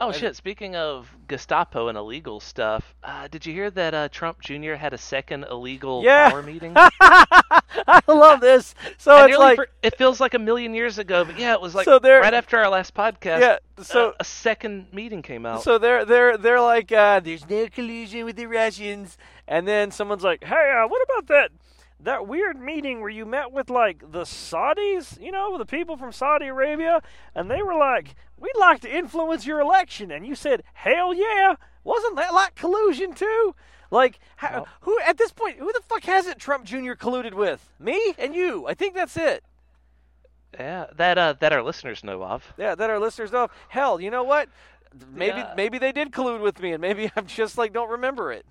[0.00, 0.36] Oh shit!
[0.36, 4.74] Speaking of Gestapo and illegal stuff, uh, did you hear that uh, Trump Jr.
[4.74, 6.30] had a second illegal Yeah.
[6.30, 6.72] power meeting?
[6.76, 8.76] I love this.
[8.96, 11.60] So I it's like, for- it feels like a million years ago, but yeah, it
[11.60, 13.40] was like So there- right after our last podcast.
[13.40, 15.62] Yeah, uh, so- a second meeting came out.
[15.64, 20.22] so they're they're they're like, uh, there's no collusion with the Russians, and then someone's
[20.22, 21.50] like, hey, uh, what about that
[22.00, 26.12] that weird meeting where you met with like the Saudis, you know, the people from
[26.12, 27.02] Saudi Arabia,
[27.34, 31.56] and they were like, we'd like to influence your election, and you said, hell yeah,
[31.84, 33.54] wasn't that like collusion too?
[33.90, 36.92] Like, how, who at this point, who the fuck hasn't Trump Jr.
[36.92, 37.68] colluded with?
[37.80, 38.66] Me and you.
[38.68, 39.42] I think that's it.
[40.58, 42.52] yeah, that uh, that our listeners know of.
[42.58, 43.44] Yeah, that our listeners know.
[43.44, 43.50] of.
[43.68, 44.48] Hell, you know what?
[45.12, 45.54] Maybe Yeah.
[45.56, 48.44] maybe they did collude with me, and maybe I'm just like don't remember it.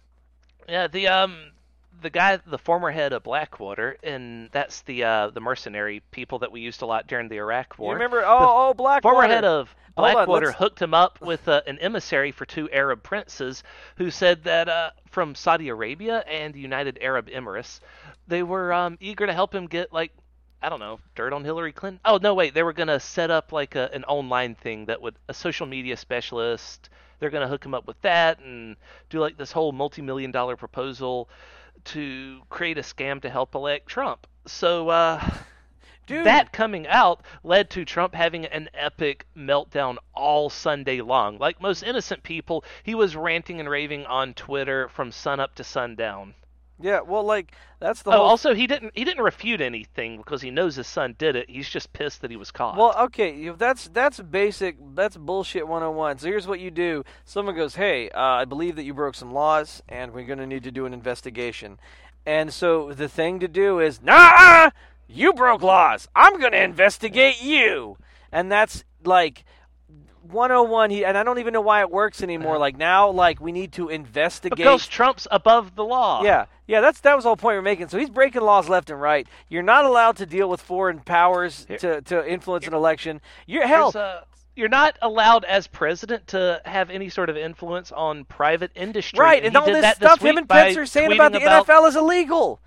[0.67, 1.51] Yeah, the um,
[2.01, 6.51] the guy, the former head of Blackwater, and that's the uh, the mercenary people that
[6.51, 7.91] we used a lot during the Iraq War.
[7.91, 8.23] You remember?
[8.25, 9.15] Oh, oh, Blackwater.
[9.15, 13.03] Former head of Blackwater on, hooked him up with uh, an emissary for two Arab
[13.03, 13.63] princes
[13.97, 17.79] who said that uh, from Saudi Arabia and the United Arab Emirates,
[18.27, 20.11] they were um, eager to help him get like
[20.61, 21.99] I don't know, dirt on Hillary Clinton.
[22.05, 25.15] Oh no, wait, they were gonna set up like a, an online thing that would
[25.27, 26.89] a social media specialist.
[27.19, 28.75] They're gonna hook him up with that and
[29.09, 31.29] do like this whole multi-million dollar proposal
[31.85, 34.27] to create a scam to help elect Trump.
[34.45, 35.23] So uh,
[36.07, 36.25] Dude.
[36.25, 41.37] that coming out led to Trump having an epic meltdown all Sunday long.
[41.37, 46.33] Like most innocent people, he was ranting and raving on Twitter from sunup to sundown.
[46.79, 48.11] Yeah, well, like that's the.
[48.11, 48.25] Oh, whole...
[48.25, 51.49] also he didn't he didn't refute anything because he knows his son did it.
[51.49, 52.77] He's just pissed that he was caught.
[52.77, 54.77] Well, okay, that's that's basic.
[54.93, 56.19] That's bullshit 101.
[56.19, 59.33] So here's what you do: someone goes, "Hey, uh, I believe that you broke some
[59.33, 61.79] laws, and we're going to need to do an investigation."
[62.25, 64.69] And so the thing to do is, "Nah,
[65.07, 66.07] you broke laws.
[66.15, 67.97] I'm going to investigate you."
[68.31, 69.45] And that's like
[70.31, 72.57] 101 he and I don't even know why it works anymore.
[72.57, 76.23] Like now like we need to investigate because Trump's above the law.
[76.23, 76.45] Yeah.
[76.67, 77.87] Yeah, that's that was the whole point we're making.
[77.87, 79.25] So he's breaking laws left and right.
[79.47, 83.21] You're not allowed to deal with foreign powers to, to influence an election.
[83.45, 84.21] You're hell a, uh,
[84.57, 89.19] you're not allowed as president to have any sort of influence on private industry.
[89.19, 91.67] Right, and, and all this this stuff him and Pence are saying about the about,
[91.67, 92.59] NFL is illegal.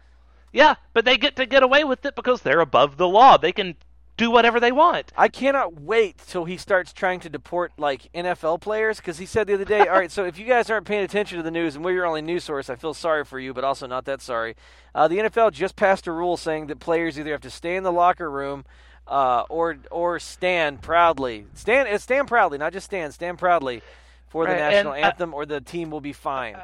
[0.53, 3.37] Yeah, but they get to get away with it because they're above the law.
[3.37, 3.75] They can
[4.21, 5.13] do whatever they want.
[5.17, 9.47] I cannot wait till he starts trying to deport like NFL players because he said
[9.47, 11.75] the other day, all right, so if you guys aren't paying attention to the news
[11.75, 14.21] and we're your only news source, I feel sorry for you, but also not that
[14.21, 14.57] sorry.
[14.95, 17.83] Uh, the NFL just passed a rule saying that players either have to stay in
[17.83, 18.67] the locker room
[19.07, 23.81] uh, or or stand proudly, stand uh, stand proudly, not just stand, stand proudly
[24.29, 26.59] for the Right, national and, uh, anthem, or the team will be fined.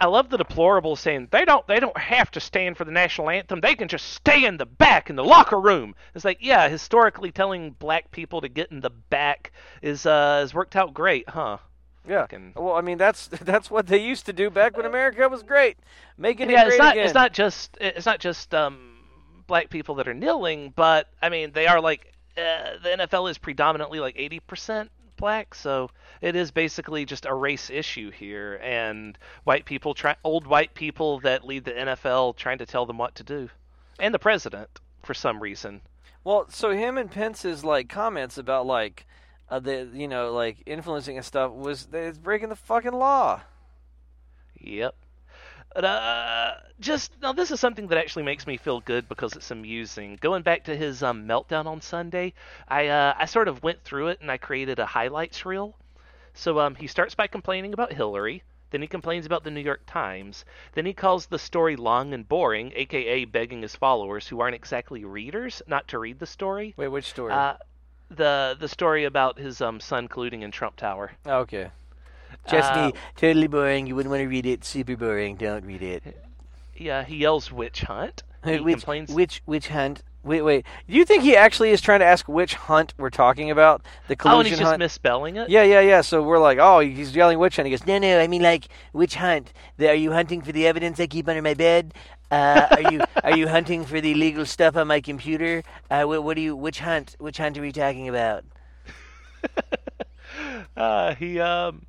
[0.00, 3.30] I love the deplorable saying they don't they don't have to stand for the national
[3.30, 3.60] anthem.
[3.60, 5.94] They can just stay in the back in the locker room.
[6.14, 10.52] It's like yeah, historically telling black people to get in the back is uh has
[10.54, 11.58] worked out great, huh?
[12.08, 12.22] Yeah.
[12.22, 15.42] Fucking- Well, I mean that's that's what they used to do back when America was
[15.42, 15.76] great,
[16.18, 17.04] making yeah, it great it's not again.
[17.04, 18.98] it's not just it's not just um
[19.46, 23.38] black people that are kneeling, but I mean they are like uh, the NFL is
[23.38, 29.64] predominantly like 80% black, so it is basically just a race issue here and white
[29.64, 33.24] people try old white people that lead the NFL trying to tell them what to
[33.24, 33.50] do.
[33.98, 35.80] And the president for some reason.
[36.24, 39.06] Well, so him and Pence's like comments about like
[39.48, 43.42] uh, the you know like influencing and stuff was it's breaking the fucking law.
[44.58, 44.96] Yep.
[45.84, 50.18] Uh, just now, this is something that actually makes me feel good because it's amusing.
[50.20, 52.32] Going back to his um, meltdown on Sunday,
[52.68, 55.76] I uh, I sort of went through it and I created a highlights reel.
[56.34, 58.42] So um, he starts by complaining about Hillary.
[58.70, 60.44] Then he complains about the New York Times.
[60.74, 65.04] Then he calls the story long and boring, aka begging his followers, who aren't exactly
[65.04, 66.74] readers, not to read the story.
[66.76, 67.32] Wait, which story?
[67.32, 67.54] Uh,
[68.10, 71.12] the the story about his um, son colluding in Trump Tower.
[71.24, 71.70] Oh, okay.
[72.48, 73.86] Just Uh, me, totally boring.
[73.86, 74.64] You wouldn't want to read it.
[74.64, 75.36] Super boring.
[75.36, 76.02] Don't read it.
[76.76, 78.22] Yeah, he yells witch hunt.
[78.44, 79.10] He which, complains.
[79.10, 80.02] which which hunt?
[80.22, 80.66] Wait, wait.
[80.88, 83.82] Do you think he actually is trying to ask which hunt we're talking about?
[84.08, 85.48] The collusion oh, and he's just misspelling it.
[85.48, 86.00] Yeah, yeah, yeah.
[86.00, 87.66] So we're like, oh, he's yelling witch hunt.
[87.66, 88.20] He goes, no, no.
[88.20, 89.52] I mean, like witch hunt.
[89.78, 91.94] The, are you hunting for the evidence I keep under my bed?
[92.30, 95.62] Uh, are you are you hunting for the legal stuff on my computer?
[95.90, 96.56] Uh, what, what do you?
[96.56, 97.14] Which hunt?
[97.18, 98.44] Which hunt are we talking about?
[100.76, 101.86] Uh, he um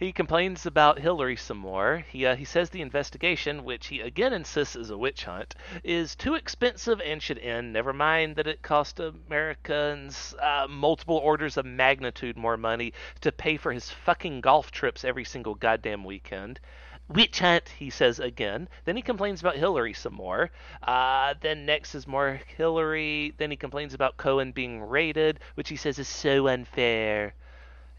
[0.00, 2.06] he complains about Hillary some more.
[2.08, 6.16] He uh, he says the investigation, which he again insists is a witch hunt, is
[6.16, 7.74] too expensive and should end.
[7.74, 13.58] Never mind that it cost Americans uh, multiple orders of magnitude more money to pay
[13.58, 16.60] for his fucking golf trips every single goddamn weekend.
[17.08, 18.70] Witch hunt, he says again.
[18.86, 20.50] Then he complains about Hillary some more.
[20.82, 23.34] Uh, then next is more Hillary.
[23.36, 27.34] Then he complains about Cohen being raided, which he says is so unfair.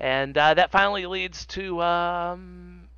[0.02, 2.90] And uh, that finally leads to, um,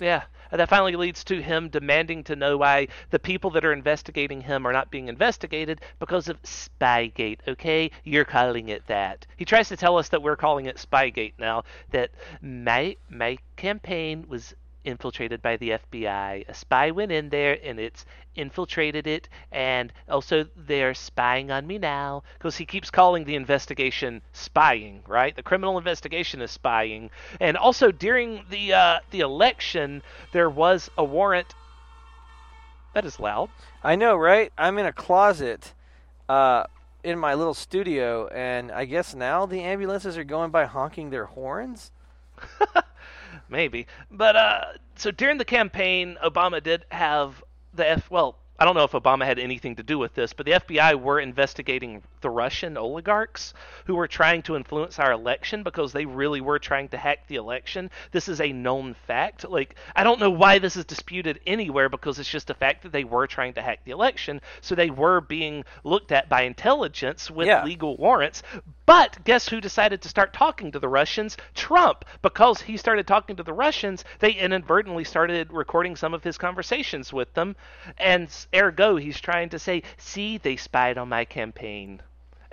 [0.00, 4.40] yeah, that finally leads to him demanding to know why the people that are investigating
[4.40, 7.40] him are not being investigated because of Spygate.
[7.46, 9.26] Okay, you're calling it that.
[9.36, 11.64] He tries to tell us that we're calling it Spygate now.
[11.90, 12.10] That
[12.40, 14.54] my my campaign was
[14.84, 16.48] infiltrated by the FBI.
[16.48, 18.04] A spy went in there and it's
[18.36, 24.22] infiltrated it, and also they're spying on me now because he keeps calling the investigation
[24.32, 25.02] spying.
[25.06, 30.90] Right, the criminal investigation is spying, and also during the uh, the election there was
[30.96, 31.54] a warrant.
[32.94, 33.50] That is loud.
[33.82, 34.52] I know, right?
[34.56, 35.72] I'm in a closet,
[36.28, 36.64] uh,
[37.02, 41.26] in my little studio, and I guess now the ambulances are going by honking their
[41.26, 41.90] horns.
[43.48, 43.86] maybe.
[44.10, 44.64] But uh,
[44.96, 47.42] so during the campaign, Obama did have
[47.72, 50.46] the F well I don't know if Obama had anything to do with this, but
[50.46, 53.52] the FBI were investigating the Russian oligarchs
[53.84, 57.34] who were trying to influence our election because they really were trying to hack the
[57.34, 57.90] election.
[58.12, 59.46] This is a known fact.
[59.46, 62.92] Like, I don't know why this is disputed anywhere because it's just a fact that
[62.92, 64.40] they were trying to hack the election.
[64.62, 67.64] So they were being looked at by intelligence with yeah.
[67.64, 68.42] legal warrants.
[68.86, 71.36] But guess who decided to start talking to the Russians?
[71.54, 72.06] Trump.
[72.22, 77.12] Because he started talking to the Russians, they inadvertently started recording some of his conversations
[77.12, 77.56] with them.
[77.98, 82.00] And ergo, he's trying to say, see, they spied on my campaign.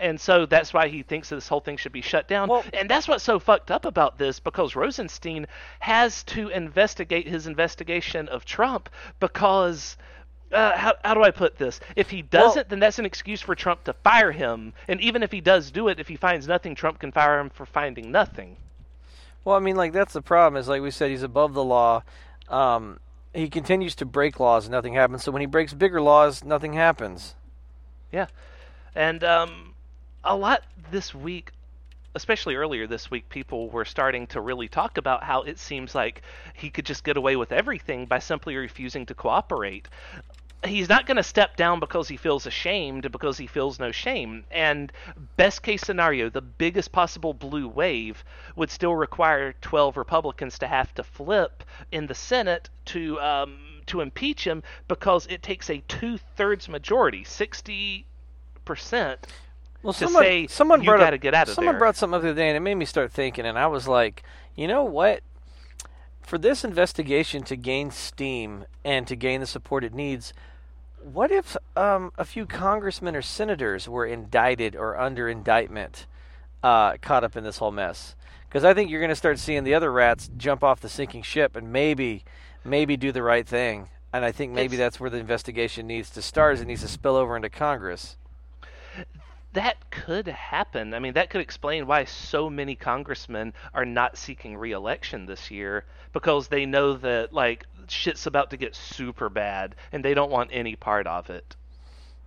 [0.02, 2.50] And so that's why he thinks that this whole thing should be shut down.
[2.50, 5.46] Well, and that's what's so fucked up about this because Rosenstein
[5.80, 8.90] has to investigate his investigation of Trump
[9.20, 9.98] because
[10.52, 11.80] uh, how, how do I put this?
[11.96, 14.74] If he doesn't, well, then that's an excuse for Trump to fire him.
[14.88, 17.52] And even if he does do it, if he finds nothing, Trump can fire him
[17.52, 18.58] for finding nothing.
[19.46, 20.60] Well, I mean, like that's the problem.
[20.60, 22.04] Is like we said, he's above the law.
[22.50, 23.00] Um,
[23.34, 25.24] he continues to break laws, and nothing happens.
[25.24, 27.36] So when he breaks bigger laws, nothing happens.
[28.12, 28.28] Yeah,
[28.96, 29.74] and um,
[30.24, 31.52] a lot this week
[32.16, 36.22] especially earlier this week, people were starting to really talk about how it seems like
[36.54, 39.88] he could just get away with everything by simply refusing to cooperate
[40.66, 44.44] he's not going to step down because he feels ashamed because he feels no shame
[44.52, 44.92] and
[45.36, 48.24] best case scenario the biggest possible blue wave
[48.56, 54.02] would still require 12 republicans to have to flip in the senate to um, to
[54.02, 58.06] impeach him because it takes a two-thirds majority 60
[58.64, 59.28] percent
[59.82, 61.80] well, to someone, say someone you got to get out of someone there.
[61.80, 63.88] brought something up the other day and it made me start thinking and i was
[63.88, 64.22] like
[64.56, 65.24] you know what
[66.22, 70.34] for this investigation to gain steam and to gain the support it needs
[71.04, 76.06] what if um, a few congressmen or senators were indicted or under indictment,
[76.64, 78.16] uh, caught up in this whole mess?
[78.48, 81.24] Because I think you're going to start seeing the other rats jump off the sinking
[81.24, 82.24] ship and maybe,
[82.64, 83.90] maybe do the right thing.
[84.14, 86.56] And I think maybe it's, that's where the investigation needs to start.
[86.56, 88.18] Is it needs to spill over into Congress
[89.54, 90.94] that could happen.
[90.94, 95.84] I mean, that could explain why so many congressmen are not seeking re-election this year
[96.14, 100.50] because they know that like shit's about to get super bad and they don't want
[100.52, 101.56] any part of it.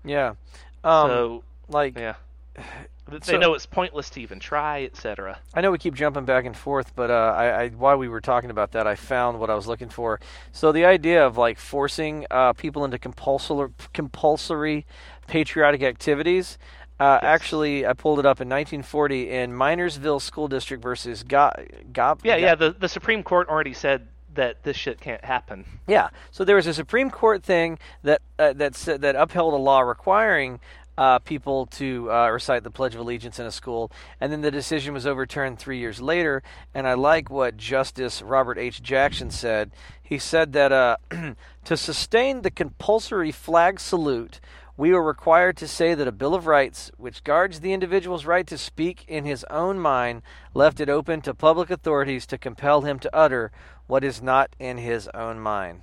[0.05, 0.35] Yeah.
[0.83, 2.15] Um, so like yeah.
[3.07, 5.39] They so, know it's pointless to even try, etc.
[5.53, 8.23] I know we keep jumping back and forth, but uh, I, I, while we were
[8.23, 10.21] talking about that, I found what I was looking for.
[10.53, 14.87] So the idea of like forcing uh, people into compulsory, compulsory
[15.27, 16.57] patriotic activities.
[16.99, 17.29] Uh, yes.
[17.29, 21.59] Actually, I pulled it up in 1940 in Minersville School District versus Gob.
[21.93, 22.55] Go- yeah, yeah.
[22.55, 25.65] The the Supreme Court already said that this shit can't happen.
[25.87, 26.11] Yeah.
[26.31, 30.61] So there was a Supreme Court thing that uh, that that upheld a law requiring
[30.97, 34.51] uh, people to uh, recite the Pledge of Allegiance in a school, and then the
[34.51, 36.43] decision was overturned three years later.
[36.75, 38.83] And I like what Justice Robert H.
[38.83, 39.71] Jackson said.
[40.03, 40.97] He said that uh,
[41.65, 44.41] to sustain the compulsory flag salute
[44.77, 48.45] we are required to say that a Bill of Rights, which guards the individual's right
[48.49, 50.23] to speak in his own mind,
[50.53, 53.53] left it open to public authorities to compel him to utter
[53.87, 55.83] what is not in his own mind.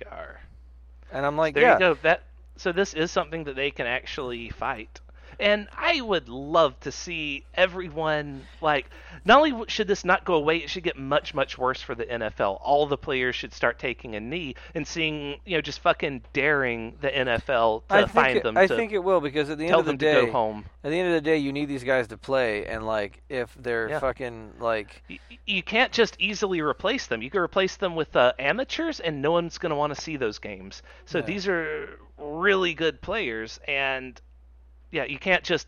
[0.00, 0.40] Yar.
[1.12, 1.74] And I'm like, there yeah.
[1.74, 1.94] you go.
[2.02, 2.22] That
[2.56, 5.00] so this is something that they can actually fight.
[5.42, 8.88] And I would love to see everyone like
[9.24, 12.04] not only should this not go away, it should get much much worse for the
[12.04, 12.60] NFL.
[12.62, 16.96] All the players should start taking a knee and seeing you know just fucking daring
[17.00, 18.56] the NFL to find it, them.
[18.56, 20.64] I think it will because at the end of the day, home.
[20.84, 23.52] At the end of the day, you need these guys to play, and like if
[23.58, 23.98] they're yeah.
[23.98, 27.20] fucking like you, you, can't just easily replace them.
[27.20, 30.16] You can replace them with uh, amateurs, and no one's going to want to see
[30.16, 30.82] those games.
[31.06, 31.24] So yeah.
[31.24, 34.20] these are really good players, and
[34.92, 35.66] yeah, you can't just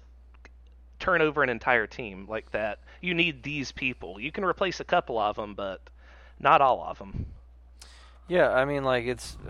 [1.00, 2.78] turn over an entire team like that.
[3.00, 4.20] You need these people.
[4.20, 5.80] You can replace a couple of them, but
[6.38, 7.26] not all of them.
[8.28, 9.36] Yeah, I mean, like it's.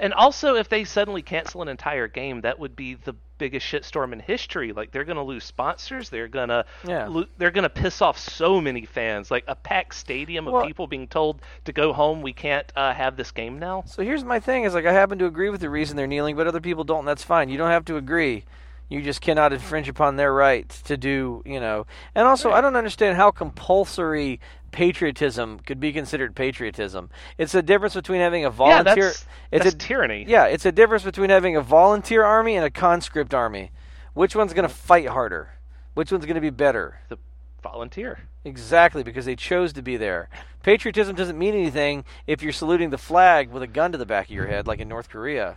[0.00, 4.12] And also, if they suddenly cancel an entire game, that would be the biggest shitstorm
[4.12, 4.72] in history.
[4.72, 6.10] Like they're gonna lose sponsors.
[6.10, 7.06] They're gonna yeah.
[7.06, 9.30] Lo- they're gonna piss off so many fans.
[9.30, 12.20] Like a packed stadium of well, people being told to go home.
[12.20, 13.84] We can't uh, have this game now.
[13.86, 16.34] So here's my thing: is like I happen to agree with the reason they're kneeling,
[16.34, 17.00] but other people don't.
[17.00, 17.48] And that's fine.
[17.48, 18.44] You don't have to agree.
[18.92, 21.86] You just cannot infringe upon their right to do, you know.
[22.14, 24.38] And also, I don't understand how compulsory
[24.70, 27.08] patriotism could be considered patriotism.
[27.38, 28.94] It's a difference between having a volunteer.
[28.96, 30.26] Yeah, that's, it's that's a tyranny.
[30.28, 33.70] Yeah, it's a difference between having a volunteer army and a conscript army.
[34.12, 35.54] Which one's going to fight harder?
[35.94, 37.00] Which one's going to be better?
[37.08, 37.16] The
[37.62, 38.20] volunteer.
[38.44, 40.28] Exactly, because they chose to be there.
[40.62, 44.26] Patriotism doesn't mean anything if you're saluting the flag with a gun to the back
[44.26, 45.56] of your head, like in North Korea.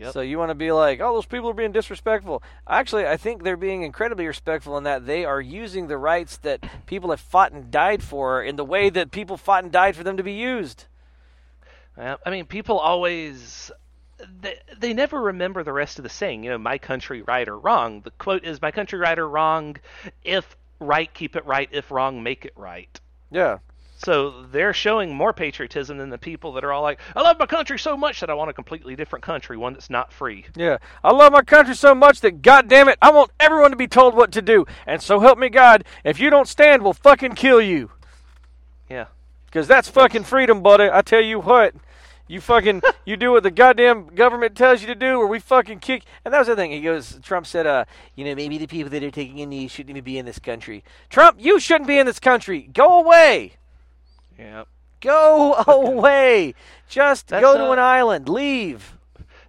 [0.00, 0.12] Yep.
[0.12, 2.42] So you want to be like, oh, those people are being disrespectful.
[2.68, 6.64] Actually, I think they're being incredibly respectful in that they are using the rights that
[6.86, 10.04] people have fought and died for in the way that people fought and died for
[10.04, 10.86] them to be used.
[11.96, 13.70] I mean, people always
[14.40, 16.44] they, they never remember the rest of the saying.
[16.44, 18.02] You know, my country right or wrong.
[18.02, 19.76] The quote is, "My country right or wrong.
[20.24, 21.68] If right, keep it right.
[21.72, 23.00] If wrong, make it right."
[23.30, 23.58] Yeah.
[24.02, 27.44] So they're showing more patriotism than the people that are all like, "I love my
[27.44, 30.78] country so much that I want a completely different country, one that's not free." Yeah,
[31.04, 33.86] I love my country so much that, God damn it, I want everyone to be
[33.86, 34.64] told what to do.
[34.86, 37.90] And so help me God, if you don't stand, we'll fucking kill you.
[38.88, 39.06] Yeah.
[39.44, 40.88] Because that's fucking freedom, buddy.
[40.90, 41.74] I tell you what.
[42.26, 45.80] You fucking you do what the goddamn government tells you to do, or we fucking
[45.80, 46.04] kick.
[46.24, 46.70] And that was the thing.
[46.70, 47.18] He goes.
[47.22, 47.84] Trump said, "Uh,
[48.14, 50.38] you know, maybe the people that are taking a knee shouldn't even be in this
[50.38, 52.70] country." Trump, you shouldn't be in this country.
[52.72, 53.56] Go away.
[54.40, 54.64] Yeah.
[55.00, 56.54] Go away.
[56.88, 58.28] Just That's, go to uh, an island.
[58.28, 58.94] Leave.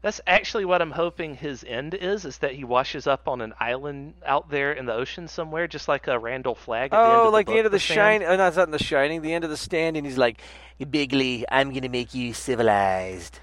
[0.02, 3.54] That's actually what I'm hoping his end is, is that he washes up on an
[3.60, 7.34] island out there in the ocean somewhere, just like a Randall the end Oh, of
[7.34, 8.24] like the, the end of the Stand.
[8.24, 8.24] shine.
[8.24, 9.22] Oh, no, it's not in the shining.
[9.22, 10.42] The end of the stand, and he's like,
[10.90, 13.40] "Bigley, I'm gonna make you civilized."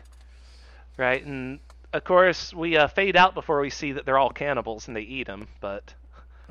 [0.97, 1.61] Right, and
[1.93, 5.03] of course we uh, fade out before we see that they're all cannibals and they
[5.03, 5.47] eat them.
[5.61, 5.95] But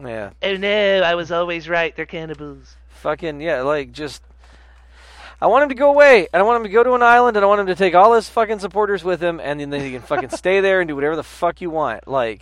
[0.01, 0.29] Yeah.
[0.41, 1.93] oh no, I was always right.
[1.93, 2.77] They're cannibals.
[3.01, 4.23] Fucking yeah, like just.
[5.39, 7.37] I want him to go away, and I want him to go to an island,
[7.37, 9.91] and I want him to take all his fucking supporters with him, and then he
[9.91, 12.07] can fucking stay there and do whatever the fuck you want.
[12.07, 12.41] Like,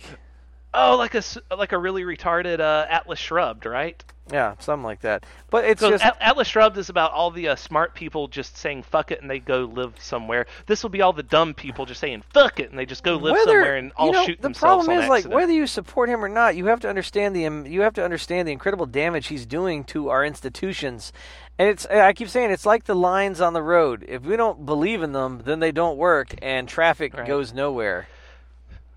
[0.78, 1.22] Oh, like a
[1.56, 4.02] like a really retarded uh, Atlas Shrugged, right?
[4.30, 5.24] yeah, something like that.
[5.50, 8.58] But it's So just At- Atlas Shrugged is about all the uh, smart people just
[8.58, 10.46] saying "fuck it" and they go live somewhere.
[10.66, 13.14] This will be all the dumb people just saying "fuck it" and they just go
[13.14, 15.52] live whether somewhere and all you know, shoot the themselves The problem is like whether
[15.52, 18.46] you support him or not, you have to understand the um, you have to understand
[18.46, 21.10] the incredible damage he's doing to our institutions.
[21.58, 24.04] And it's I keep saying it's like the lines on the road.
[24.06, 27.26] If we don't believe in them, then they don't work, and traffic Right.
[27.26, 28.08] goes nowhere.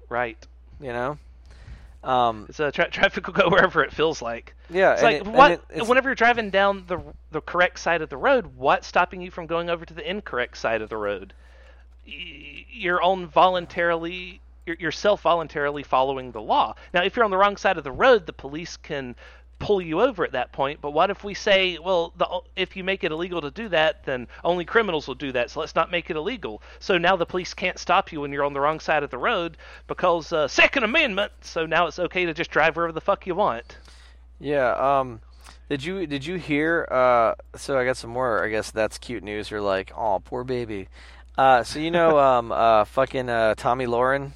[0.10, 0.38] Right.
[0.82, 1.18] You know.
[2.03, 4.55] Um, It's uh, tra- traffic will go wherever it feels like.
[4.70, 5.51] yeah, It's like it- what?
[5.51, 6.99] it- it's- whenever you're driving down the
[7.32, 10.57] the correct side of the road, what's stopping you from going over to the incorrect
[10.57, 11.34] side of the road?
[12.07, 16.76] Y- You're on voluntarily, you're, you're self voluntarily following the law.
[16.93, 19.16] Now, if you're on the wrong side of the road, the police can
[19.60, 20.82] pull you over at that point.
[20.82, 24.05] But what if we say, well, the, if you make it illegal to do that,
[24.05, 25.51] then only criminals will do that.
[25.51, 26.62] So let's not make it illegal.
[26.80, 29.18] So now the police can't stop you when you're on the wrong side of the
[29.18, 29.57] road
[29.88, 31.32] because uh, Second Amendment.
[31.41, 33.78] So now it's okay to just drive wherever the fuck you want.
[34.39, 34.72] Yeah.
[34.72, 35.20] Um,
[35.70, 36.88] did you did you hear?
[36.89, 38.43] Uh, so I got some more.
[38.43, 39.51] I guess that's cute news.
[39.51, 40.88] You're like, oh, poor baby.
[41.38, 44.32] Uh, so you know, um, uh, fucking uh, Tomi Lahren.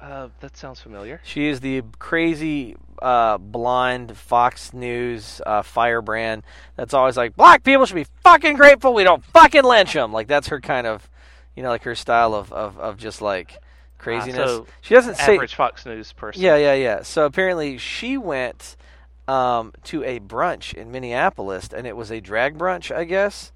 [0.00, 1.20] Uh, that sounds familiar.
[1.24, 6.42] She is the crazy uh, blonde Fox News uh, firebrand
[6.76, 10.12] that's always like, black people should be fucking grateful we don't fucking lynch them.
[10.12, 11.08] Like that's her kind of,
[11.56, 13.58] you know, like her style of of, of just like
[13.98, 14.38] craziness.
[14.38, 16.42] Ah, so she doesn't say Average Fox News person.
[16.42, 17.02] Yeah, yeah, yeah.
[17.02, 18.76] So apparently she went
[19.26, 23.52] um, to a brunch in Minneapolis, and it was a drag brunch, I guess.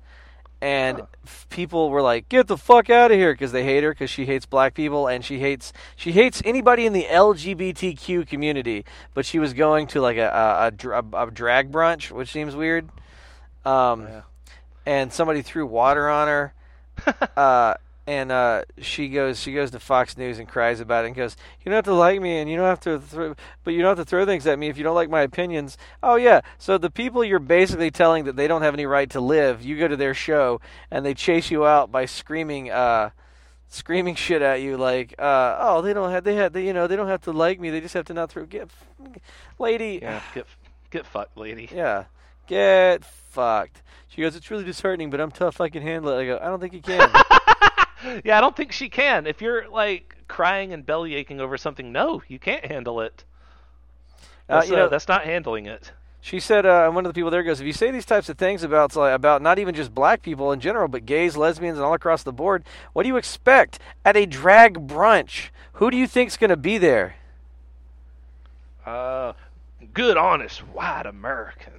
[0.61, 3.91] And f- people were like, "Get the fuck out of here!" because they hate her
[3.91, 8.85] because she hates black people and she hates she hates anybody in the LGBTQ community.
[9.15, 12.33] But she was going to like a a, a, dr- a, a drag brunch, which
[12.33, 12.89] seems weird.
[13.65, 14.23] Um, Yeah.
[14.85, 16.55] and somebody threw water on her.
[17.37, 17.75] uh,
[18.09, 21.37] and uh, she goes, she goes to Fox News and cries about it and goes,
[21.61, 23.35] "You don't have to like me, and you don't have to, throw,
[23.65, 25.77] but you don't have to throw things at me if you don't like my opinions."
[26.03, 29.21] Oh yeah, so the people you're basically telling that they don't have any right to
[29.21, 30.59] live, you go to their show
[30.91, 33.11] and they chase you out by screaming, uh,
[33.69, 36.97] screaming shit at you like, uh, "Oh, they don't have, they they, you know, they
[36.97, 38.71] don't have to like me, they just have to not throw." Get,
[39.59, 40.23] lady, Yeah.
[40.35, 40.47] Get
[40.91, 41.69] get fucked, lady.
[41.71, 42.05] yeah.
[42.47, 43.83] Get fucked.
[44.09, 45.61] She goes, It's really disheartening, but I'm tough.
[45.61, 46.23] I can handle it.
[46.23, 47.11] I go, I don't think you can.
[48.25, 49.27] Yeah, I don't think she can.
[49.27, 53.25] If you're like crying and belly aching over something, no, you can't handle it.
[54.49, 55.93] Uh, That's, you uh, know, that's not handling it.
[56.21, 58.39] she said, uh, one of the people there goes, If you say these types of
[58.39, 61.85] things about, like, about not even just black people in general, but gays, lesbians, and
[61.85, 65.49] all across the board, what do you expect at a drag brunch?
[65.75, 67.17] Who do you think's going to be there?
[68.85, 69.35] Uh,
[69.93, 71.78] good, honest, white Americans.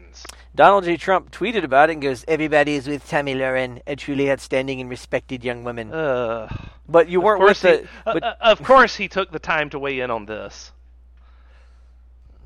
[0.60, 0.98] Donald J.
[0.98, 4.90] Trump tweeted about it and goes, Everybody is with Tammy Lahren, a truly outstanding and
[4.90, 5.94] respected young woman.
[5.94, 6.54] Uh,
[6.86, 7.88] but you weren't with course, he, the.
[8.06, 10.74] uh, But uh, of course, he took the time to weigh in on this.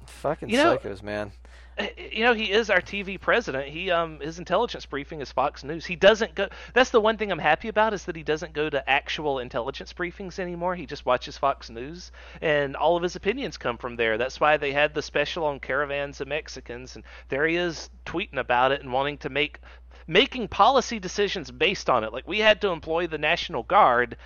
[0.06, 1.32] fucking you know- psychos, man.
[1.78, 3.68] Uh, You know, he is our TV president.
[3.70, 5.86] He um his intelligence briefing is Fox News.
[5.86, 6.48] He doesn't go.
[6.74, 9.94] That's the one thing I'm happy about is that he doesn't go to actual intelligence
[9.94, 10.76] briefings anymore.
[10.76, 12.12] He just watches Fox News,
[12.42, 14.18] and all of his opinions come from there.
[14.18, 18.38] That's why they had the special on caravans of Mexicans, and there he is tweeting
[18.38, 19.60] about it and wanting to make
[20.06, 22.14] making policy decisions based on it.
[22.14, 24.18] Like we had to employ the National Guard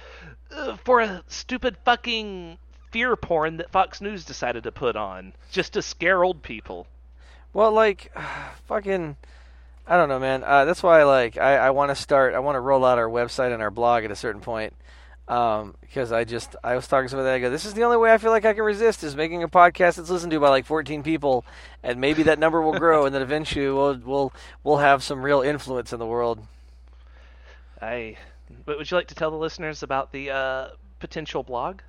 [0.52, 2.58] uh, for a stupid fucking
[2.91, 6.88] fear porn that Fox News decided to put on just to scare old people.
[7.58, 8.14] Well, like,
[8.68, 9.18] fucking,
[9.88, 10.43] I don't know, man.
[10.43, 12.36] Uh, that's why, like, I, I want to start.
[12.36, 14.76] I want to roll out our website and our blog at a certain point.
[15.28, 17.30] Um, because I just I was talking to somebody.
[17.32, 19.41] I go, this is the only way I feel like I can resist is making
[19.41, 21.45] a podcast that's listened to by like 14 people,
[21.82, 24.34] and maybe that number will grow, and then eventually we'll we'll
[24.64, 26.45] we'll have some real influence in the world.
[27.82, 28.18] I.
[28.66, 30.68] But would you like to tell the listeners about the uh,
[30.99, 31.82] potential blog?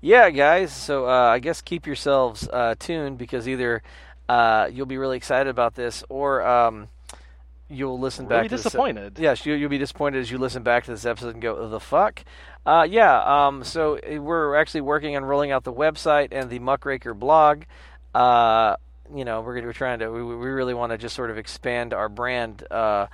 [0.00, 0.72] Yeah, guys.
[0.74, 3.82] So uh, I guess keep yourselves uh, tuned because either
[4.28, 6.88] uh, you'll be really excited about this, or um,
[7.68, 8.50] you'll listen really back.
[8.50, 9.16] disappointed.
[9.16, 11.68] This, yes, you, you'll be disappointed as you listen back to this episode and go,
[11.68, 12.24] "The fuck."
[12.64, 13.46] Uh, yeah.
[13.46, 17.64] Um, so uh, we're actually working on rolling out the website and the Muckraker blog.
[18.14, 18.76] Uh,
[19.14, 20.10] you know, we're we're trying to.
[20.10, 22.64] We, we really want to just sort of expand our brand.
[22.70, 23.06] Uh,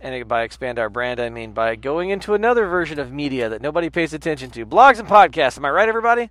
[0.00, 3.60] and by expand our brand, I mean by going into another version of media that
[3.60, 4.64] nobody pays attention to.
[4.64, 5.56] Blogs and podcasts.
[5.58, 6.30] Am I right, everybody?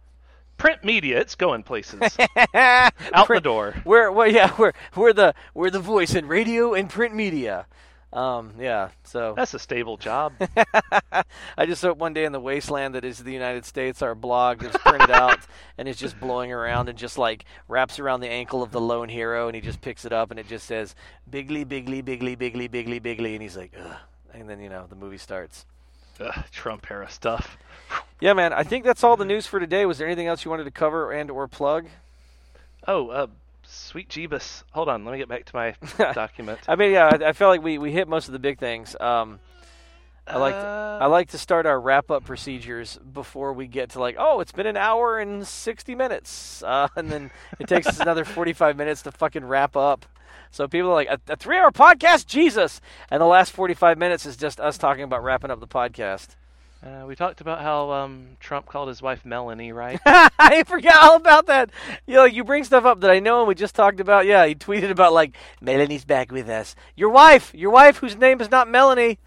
[0.57, 2.01] Print media, it's going places.
[2.53, 2.93] Out
[3.25, 3.75] Print, the door.
[3.85, 7.67] We're, well, yeah, we're we're the we're the voice in radio and print media.
[8.13, 10.33] Um, yeah, so that's a stable job.
[11.57, 14.63] I just hope one day in the wasteland that is the United States, our blog
[14.63, 15.39] is printed out
[15.77, 19.09] and it's just blowing around and just like wraps around the ankle of the lone
[19.09, 20.95] hero, and he just picks it up and it just says
[21.29, 23.97] "Bigly, Bigly, Bigly, Bigly, Bigly, Bigly," and he's like, Ugh.
[24.33, 25.65] and then you know the movie starts.
[26.19, 27.57] Ugh, Trump era stuff.
[28.19, 28.53] Yeah, man.
[28.53, 29.85] I think that's all the news for today.
[29.85, 31.87] Was there anything else you wanted to cover and or plug?
[32.87, 33.27] Oh, uh,
[33.63, 34.63] Sweet Jeebus.
[34.71, 35.75] Hold on, let me get back to my
[36.13, 36.59] document.
[36.67, 38.95] I mean, yeah, I, I feel like we, we hit most of the big things.
[38.99, 39.39] Um,
[40.27, 43.91] I like uh, to, I like to start our wrap up procedures before we get
[43.91, 47.87] to like, oh, it's been an hour and sixty minutes, uh, and then it takes
[47.87, 50.05] us another forty five minutes to fucking wrap up.
[50.51, 53.97] So people are like, a, a three hour podcast, Jesus, and the last forty five
[53.97, 56.35] minutes is just us talking about wrapping up the podcast.
[56.83, 59.99] Uh, we talked about how um, Trump called his wife Melanie, right?
[60.05, 61.71] I forgot all about that.
[62.05, 64.27] You know, you bring stuff up that I know and we just talked about.
[64.27, 66.75] Yeah, he tweeted about like Melanie's back with us.
[66.95, 69.17] Your wife, your wife, whose name is not Melanie.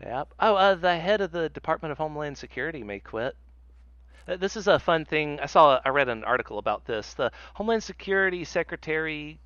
[0.00, 0.34] Yep.
[0.40, 3.36] Oh, uh, the head of the Department of Homeland Security may quit.
[4.26, 5.38] Uh, This is a fun thing.
[5.40, 5.80] I saw.
[5.84, 7.14] I read an article about this.
[7.14, 9.40] The Homeland Security Secretary.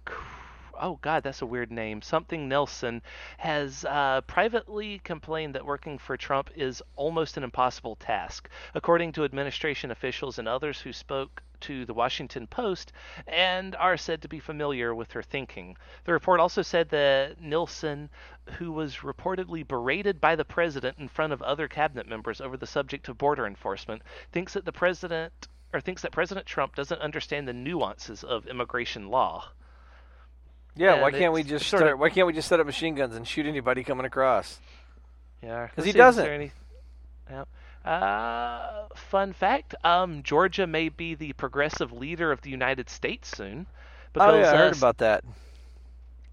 [0.80, 2.02] Oh God, that's a weird name.
[2.02, 3.02] Something Nelson
[3.38, 9.24] has uh, privately complained that working for Trump is almost an impossible task, according to
[9.24, 12.92] administration officials and others who spoke to the Washington Post
[13.26, 15.76] and are said to be familiar with her thinking.
[16.04, 18.10] The report also said that Nielsen,
[18.58, 22.66] who was reportedly berated by the president in front of other cabinet members over the
[22.66, 24.02] subject of border enforcement,
[24.32, 25.32] thinks that the president
[25.72, 29.48] or thinks that President Trump doesn't understand the nuances of immigration law.
[30.76, 32.94] Yeah, And why can't we just sort of- why can't we just set up machine
[32.94, 34.60] guns and shoot anybody coming across?
[35.42, 36.26] Yeah, 'Cause let's he doesn't.
[36.28, 36.52] any-
[37.30, 37.48] Yep.
[37.84, 43.66] Uh, fun fact: um, Georgia may be the progressive leader of the United States soon.
[44.16, 45.24] oh yeah, I uh, heard about that.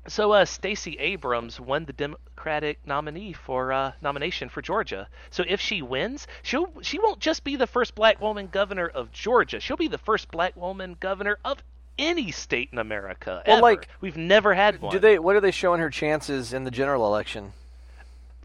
[0.08, 5.08] So uh, Stacey Abrams won the Democratic nominee for uh, nomination for Georgia.
[5.30, 9.12] So if she wins, she'll she won't just be the first black woman governor of
[9.12, 9.60] Georgia.
[9.60, 11.62] She'll be the first black woman governor of
[12.00, 13.44] any state in America.
[13.46, 13.62] Well, ever.
[13.62, 14.92] like, we've never had one.
[14.92, 15.20] Do they?
[15.20, 17.54] What are they showing her chances in the general election?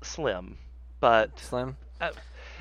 [0.02, 0.59] slim?
[1.00, 1.76] But Slim.
[2.00, 2.11] uh,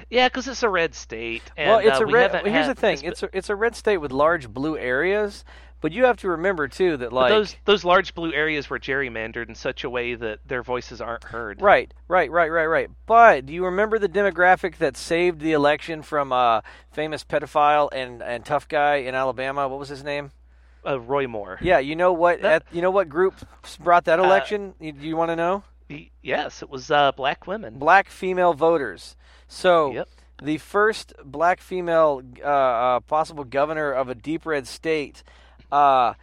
[0.09, 1.43] yeah, because it's a red state.
[1.57, 2.33] And, well, it's uh, a we red.
[2.33, 2.97] well, here's the thing.
[2.99, 5.43] it's- It's a it's a red state with large blue areas,
[5.81, 8.79] but you have to remember too that but like those those large blue areas were
[8.79, 11.61] gerrymandered in such a way that their voices aren't heard.
[11.61, 12.89] Right, right, right, right, right.
[13.05, 18.21] But do you remember the demographic that saved the election from uh, famous pedophile and,
[18.23, 19.67] and tough guy in Alabama?
[19.67, 20.31] What was his name?
[20.87, 21.57] Uh, Roy Moore.
[21.61, 22.41] Yeah, you know what?
[22.43, 23.33] That- at, you know what group
[23.79, 24.75] brought that Uh, election?
[24.79, 25.63] you, you want to know?
[26.23, 27.77] Yes, it was uh, black women.
[27.79, 29.15] Black female voters.
[29.47, 30.09] So Yep.
[30.41, 35.23] the first black female uh, uh, possible governor of a deep red state.
[35.71, 36.13] Uh,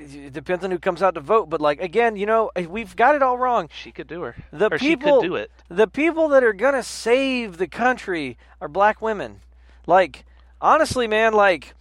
[0.00, 3.14] it depends on who comes out to vote, but like again, you know, we've got
[3.16, 3.68] it all wrong.
[3.72, 4.36] She could do her.
[4.52, 5.50] The or people, she could do it.
[5.68, 9.40] The people that are gonna save the country are black women.
[9.86, 10.24] Like
[10.60, 11.74] honestly, man, like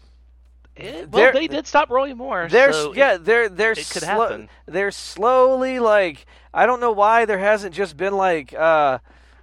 [0.79, 2.47] Eh, well, They're- did stop Roy Moore.
[2.51, 4.49] they're so it- yeah, they're they're it could slo- happen.
[4.67, 8.99] they're slowly like I don't know why there hasn't just been like uh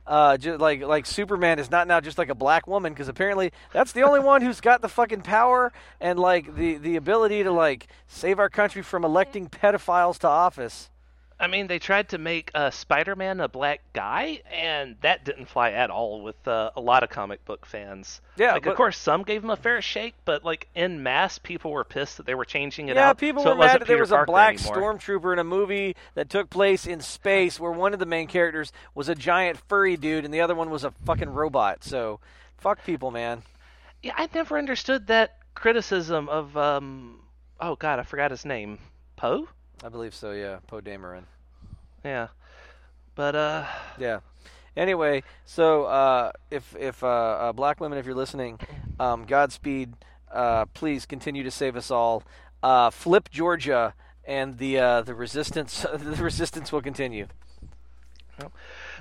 [0.06, 3.52] uh just like like Superman is not now just like a black woman because apparently
[3.72, 7.52] that's the only one who's got the fucking power and like the the ability to
[7.52, 10.90] like save our country from electing pedophiles to office.
[11.44, 15.72] I mean, they tried to make uh, Spider-Man a black guy, and that didn't fly
[15.72, 18.22] at all with uh, a lot of comic book fans.
[18.36, 21.38] Yeah, like but- of course some gave him a fair shake, but like in mass,
[21.38, 22.96] people were pissed that they were changing it up.
[22.96, 23.18] Yeah, out.
[23.18, 24.94] people so were mad that there was a Parker black anymore.
[24.94, 28.72] stormtrooper in a movie that took place in space where one of the main characters
[28.94, 31.84] was a giant furry dude and the other one was a fucking robot.
[31.84, 32.20] So,
[32.56, 33.42] fuck people, man.
[34.02, 37.20] Yeah, I never understood that criticism of um.
[37.60, 38.78] Oh God, I forgot his name.
[39.16, 39.46] Poe.
[39.84, 40.60] I believe so, yeah.
[40.66, 41.24] Poe Dameron.
[42.04, 42.28] Yeah.
[43.14, 43.66] But uh.
[43.98, 44.20] Yeah.
[44.76, 48.58] Anyway, so uh, if if uh, uh, black women, if you're listening,
[48.98, 49.94] um, Godspeed.
[50.32, 52.24] Uh, please continue to save us all.
[52.60, 53.94] Uh, flip Georgia,
[54.24, 57.28] and the uh, the resistance the resistance will continue.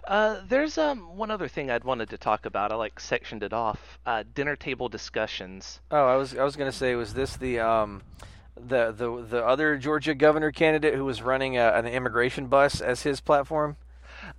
[0.08, 2.72] Uh, there's um one other thing I'd wanted to talk about.
[2.72, 3.98] I like sectioned it off.
[4.06, 5.80] Uh, dinner table discussions.
[5.90, 8.04] Oh, I was I was gonna say, was this the um
[8.56, 13.04] the the the other Georgia governor candidate who was running a, an immigration bus as
[13.04, 13.78] his platform?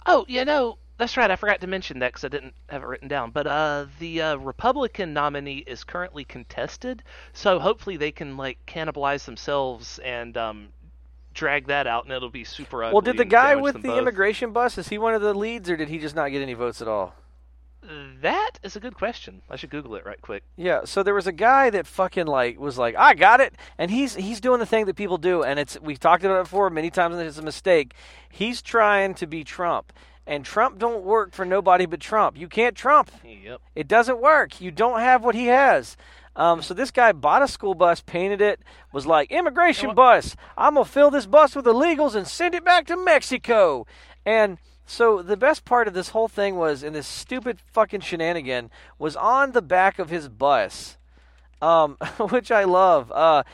[0.07, 1.31] Oh, yeah, no, that's right.
[1.31, 3.31] I forgot to mention that because I didn't have it written down.
[3.31, 7.03] But uh, the uh, Republican nominee is currently contested,
[7.33, 10.69] so hopefully they can like cannibalize themselves and um,
[11.33, 12.95] drag that out, and it'll be super ugly.
[12.95, 13.99] Well, did the guy with the both.
[13.99, 16.55] immigration bus is he one of the leads, or did he just not get any
[16.55, 17.15] votes at all?
[18.23, 19.43] That is a good question.
[19.51, 20.43] I should Google it right quick.
[20.57, 23.91] Yeah, so there was a guy that fucking like was like, I got it, and
[23.91, 26.71] he's he's doing the thing that people do, and it's we've talked about it before
[26.71, 27.95] many times, and it's a mistake.
[28.31, 29.93] He's trying to be Trump,
[30.27, 32.39] and Trump don't work for nobody but Trump.
[32.39, 33.11] You can't Trump.
[33.23, 33.61] Yep.
[33.75, 34.61] It doesn't work.
[34.61, 35.97] You don't have what he has.
[36.37, 38.61] Um, so this guy bought a school bus, painted it,
[38.93, 40.35] was like, immigration bus.
[40.57, 43.87] I'm gonna fill this bus with illegals and send it back to Mexico.
[44.27, 48.71] And so the best part of this whole thing was, in this stupid fucking shenanigan,
[48.99, 50.99] was on the back of his bus,
[51.63, 51.97] um,
[52.31, 53.11] which I love.
[53.13, 53.45] Uh,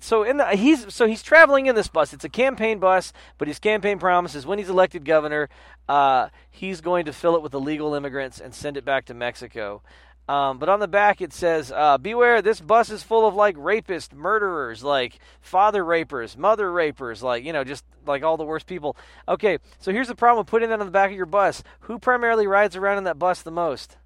[0.00, 2.12] so in the he's so he's traveling in this bus.
[2.12, 5.48] It's a campaign bus, but his campaign promises when he's elected governor,
[5.88, 9.82] uh, he's going to fill it with illegal immigrants and send it back to Mexico.
[10.28, 12.42] Um, but on the back it says, uh, "Beware!
[12.42, 17.52] This bus is full of like rapists, murderers, like father rapers, mother rapers, like you
[17.54, 18.94] know, just like all the worst people."
[19.26, 21.62] Okay, so here's the problem with putting that on the back of your bus.
[21.80, 23.96] Who primarily rides around in that bus the most?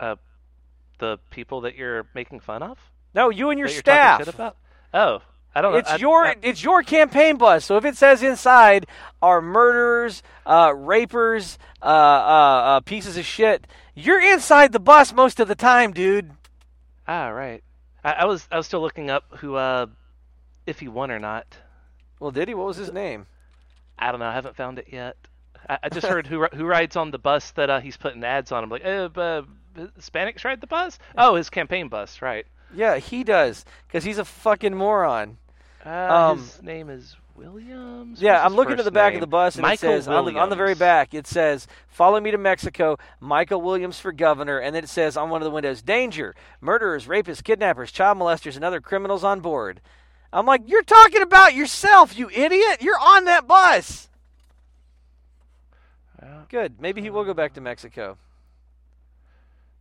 [0.00, 0.16] Uh,
[0.98, 2.78] the people that you're making fun of.
[3.14, 3.76] No, you and your that
[4.24, 4.28] staff.
[4.34, 4.56] about.
[4.92, 5.22] Oh,
[5.54, 5.78] I don't know.
[5.78, 7.64] It's I- your I- it's your campaign bus.
[7.64, 8.86] So if it says inside
[9.22, 15.40] are murderers, uh, rapers, uh, uh, uh, pieces of shit, you're inside the bus most
[15.40, 16.30] of the time, dude.
[17.06, 17.62] Ah, right.
[18.02, 19.86] I, I was I was still looking up who uh
[20.66, 21.46] if he won or not.
[22.20, 22.54] Well, did he?
[22.54, 23.26] What was his name?
[23.98, 24.26] I don't know.
[24.26, 25.16] I haven't found it yet.
[25.68, 28.52] I, I just heard who who rides on the bus that uh, he's putting ads
[28.52, 28.64] on.
[28.64, 29.42] I'm like, uh, uh,
[29.98, 30.98] Hispanics ride the bus?
[31.18, 32.46] Oh, his campaign bus, right?
[32.74, 35.36] Yeah, he does, because he's a fucking moron.
[35.84, 35.88] Uh,
[36.32, 38.20] Um, his name is Williams.
[38.20, 39.16] Yeah, I'm looking at the back name?
[39.16, 41.66] of the bus, and Michael it says on the, on the very back, it says
[41.88, 45.44] "Follow me to Mexico, Michael Williams for governor," and then it says on one of
[45.44, 49.80] the windows, "Danger: Murderers, rapists, kidnappers, child molesters, and other criminals on board."
[50.32, 52.80] I'm like, "You're talking about yourself, you idiot!
[52.80, 54.08] You're on that bus."
[56.22, 56.42] Yeah.
[56.48, 56.80] Good.
[56.80, 58.16] Maybe he will go back to Mexico.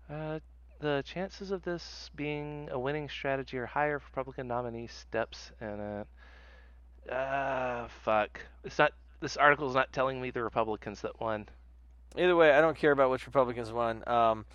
[0.09, 0.39] Uh,
[0.79, 5.79] the chances of this being a winning strategy are higher if Republican nominee steps in
[5.79, 6.07] it.
[7.11, 8.41] Ah, fuck.
[8.63, 8.93] It's not.
[9.19, 11.47] This article's not telling me the Republicans that won.
[12.17, 14.03] Either way, I don't care about which Republicans won.
[14.07, 14.45] Um,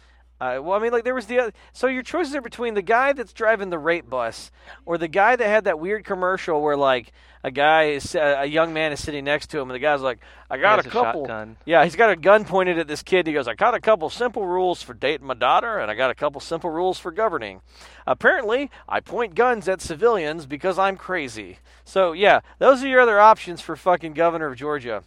[0.41, 1.53] uh, well, I mean, like there was the other.
[1.72, 4.53] So your choices are between the guy that's driving the rape bus,
[4.86, 7.12] or the guy that had that weird commercial where like
[7.43, 10.20] a guy is a young man is sitting next to him, and the guy's like,
[10.49, 11.57] "I got a a couple." shotgun.
[11.64, 13.26] Yeah, he's got a gun pointed at this kid.
[13.26, 16.11] He goes, "I got a couple simple rules for dating my daughter, and I got
[16.11, 17.61] a couple simple rules for governing.
[18.07, 23.18] Apparently, I point guns at civilians because I'm crazy." So yeah, those are your other
[23.18, 25.03] options for fucking governor of Georgia.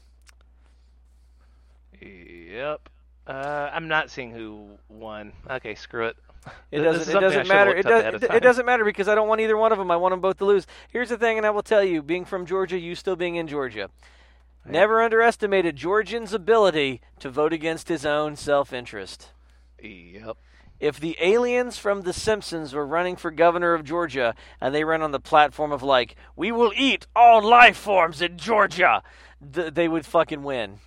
[2.01, 2.89] Yep.
[3.31, 5.31] Uh, I'm not seeing who won.
[5.49, 6.17] Okay, screw it.
[6.71, 7.15] It doesn't.
[7.15, 7.75] It doesn't matter.
[7.75, 9.91] It does, it, it doesn't matter because I don't want either one of them.
[9.91, 10.67] I want them both to lose.
[10.89, 13.47] Here's the thing, and I will tell you, being from Georgia, you still being in
[13.47, 13.89] Georgia,
[14.65, 19.31] never underestimated Georgian's ability to vote against his own self-interest.
[19.81, 20.37] Yep.
[20.79, 25.03] If the aliens from The Simpsons were running for governor of Georgia and they ran
[25.03, 29.03] on the platform of like, "We will eat all life forms in Georgia,"
[29.53, 30.79] th- they would fucking win.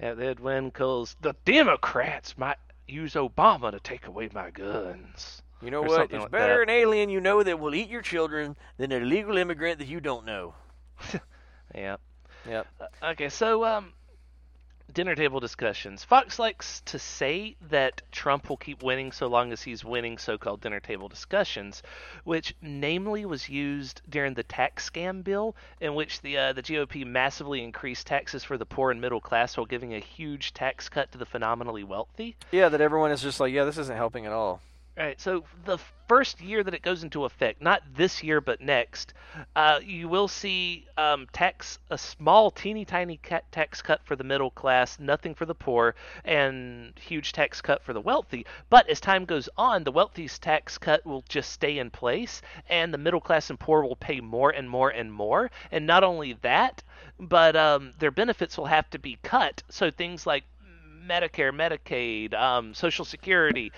[0.00, 5.42] Yeah, they'd win because the Democrats might use Obama to take away my guns.
[5.62, 6.10] You know what?
[6.10, 6.62] It's like better that.
[6.62, 10.00] an alien you know that will eat your children than an illegal immigrant that you
[10.00, 10.54] don't know.
[11.74, 11.96] Yeah.
[12.48, 12.66] Yep.
[12.80, 13.92] Uh, okay, so um,
[14.94, 16.04] dinner table discussions.
[16.04, 20.60] Fox likes to say that Trump will keep winning so long as he's winning so-called
[20.60, 21.82] dinner table discussions,
[22.22, 27.04] which namely was used during the tax scam bill, in which the uh, the GOP
[27.04, 31.10] massively increased taxes for the poor and middle class while giving a huge tax cut
[31.12, 32.36] to the phenomenally wealthy.
[32.52, 34.60] Yeah, that everyone is just like, yeah, this isn't helping at all.
[34.96, 35.20] Right.
[35.20, 39.12] So the first year that it goes into effect, not this year but next,
[39.56, 43.18] uh, you will see um, tax a small, teeny tiny
[43.50, 47.92] tax cut for the middle class, nothing for the poor, and huge tax cut for
[47.92, 48.46] the wealthy.
[48.70, 52.94] But as time goes on, the wealthy's tax cut will just stay in place, and
[52.94, 55.50] the middle class and poor will pay more and more and more.
[55.72, 56.84] And not only that,
[57.18, 59.60] but um, their benefits will have to be cut.
[59.70, 60.44] So things like
[61.04, 63.72] Medicare, Medicaid, um, Social Security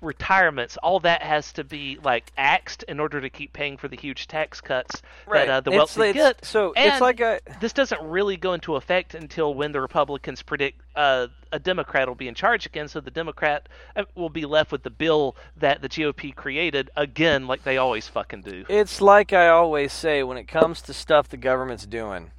[0.00, 3.96] retirements, all that has to be like axed in order to keep paying for the
[3.96, 5.46] huge tax cuts right.
[5.46, 6.44] that uh, the wealthy it's, get.
[6.44, 10.42] So and it's like a this doesn't really go into effect until when the Republicans
[10.42, 12.88] predict uh, a Democrat will be in charge again.
[12.88, 17.46] So the Democrat uh, will be left with the bill that the GOP created again,
[17.46, 18.64] like they always fucking do.
[18.68, 22.30] It's like I always say when it comes to stuff the government's doing.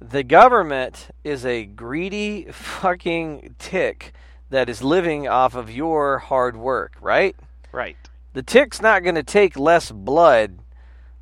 [0.00, 4.12] The government is a greedy fucking tick
[4.52, 7.34] that is living off of your hard work, right?
[7.72, 7.96] Right.
[8.34, 10.58] The tick's not going to take less blood.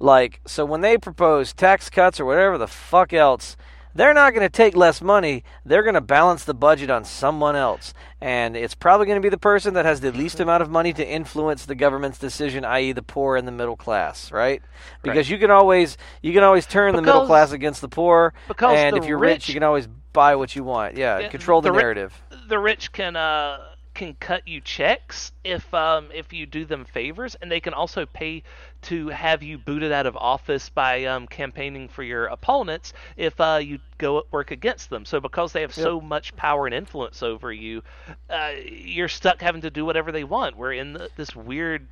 [0.00, 3.56] Like, so when they propose tax cuts or whatever the fuck else,
[3.94, 5.44] they're not going to take less money.
[5.64, 7.94] They're going to balance the budget on someone else.
[8.20, 10.44] And it's probably going to be the person that has the least mm-hmm.
[10.44, 12.92] amount of money to influence the government's decision, i.e.
[12.92, 14.60] the poor and the middle class, right?
[15.02, 15.30] Because right.
[15.30, 18.34] you can always you can always turn because, the middle class against the poor.
[18.48, 20.96] Because and if you're rich, rich, you can always buy what you want.
[20.96, 22.22] Yeah, yeah control the, the narrative.
[22.29, 23.60] Ri- the rich can uh
[23.94, 28.06] can cut you checks if um, if you do them favors, and they can also
[28.06, 28.42] pay
[28.82, 33.60] to have you booted out of office by um, campaigning for your opponents if uh,
[33.62, 35.04] you go work against them.
[35.04, 35.84] So because they have yep.
[35.84, 37.82] so much power and influence over you,
[38.30, 40.56] uh, you're stuck having to do whatever they want.
[40.56, 41.86] We're in the, this weird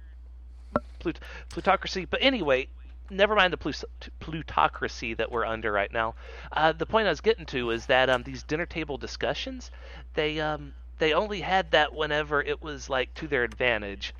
[1.00, 2.06] plut- plutocracy.
[2.06, 2.68] But anyway,
[3.10, 3.84] never mind the plut-
[4.20, 6.14] plutocracy that we're under right now.
[6.52, 9.70] Uh, the point I was getting to is that um, these dinner table discussions,
[10.14, 14.14] they um, they only had that whenever it was like to their advantage.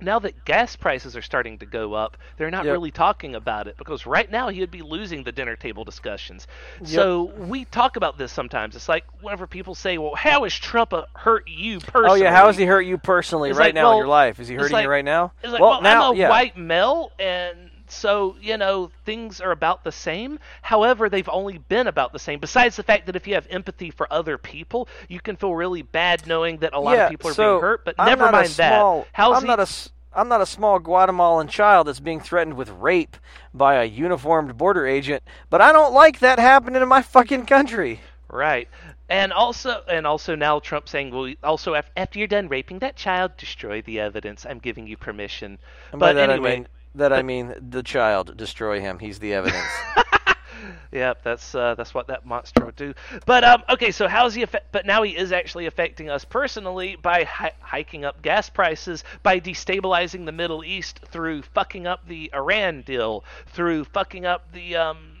[0.00, 2.72] Now that gas prices are starting to go up, they're not yep.
[2.72, 6.46] really talking about it because right now he would be losing the dinner table discussions.
[6.80, 6.88] Yep.
[6.88, 8.76] So we talk about this sometimes.
[8.76, 12.46] It's like whenever people say, "Well, how has Trump hurt you personally?" Oh yeah, how
[12.46, 14.38] has he hurt you personally it's right like, now well, in your life?
[14.38, 15.32] Is he hurting like, you right now?
[15.42, 16.28] Like, well, well, now, I'm a yeah.
[16.28, 20.38] white male and so, you know, things are about the same.
[20.62, 22.40] However, they've only been about the same.
[22.40, 25.82] Besides the fact that if you have empathy for other people, you can feel really
[25.82, 27.84] bad knowing that a lot yeah, of people are so being hurt.
[27.84, 29.08] But never mind small, that.
[29.12, 29.48] How's I'm he...
[29.48, 29.68] not a
[30.14, 33.16] I'm not a small Guatemalan child that's being threatened with rape
[33.54, 38.00] by a uniformed border agent, but I don't like that happening in my fucking country.
[38.28, 38.68] Right.
[39.08, 43.36] And also, and also now Trump saying, "Well, also after you're done raping that child,
[43.36, 44.46] destroy the evidence.
[44.46, 45.58] I'm giving you permission."
[45.92, 48.36] And but anyway, I mean, that I mean the child.
[48.36, 48.98] Destroy him.
[48.98, 49.66] He's the evidence.
[50.92, 52.94] yep, that's uh, that's what that monster would do.
[53.24, 54.72] But um, okay, so how's he affect?
[54.72, 59.40] But now he is actually affecting us personally by hi- hiking up gas prices, by
[59.40, 65.16] destabilizing the Middle East through fucking up the Iran deal, through fucking up the um,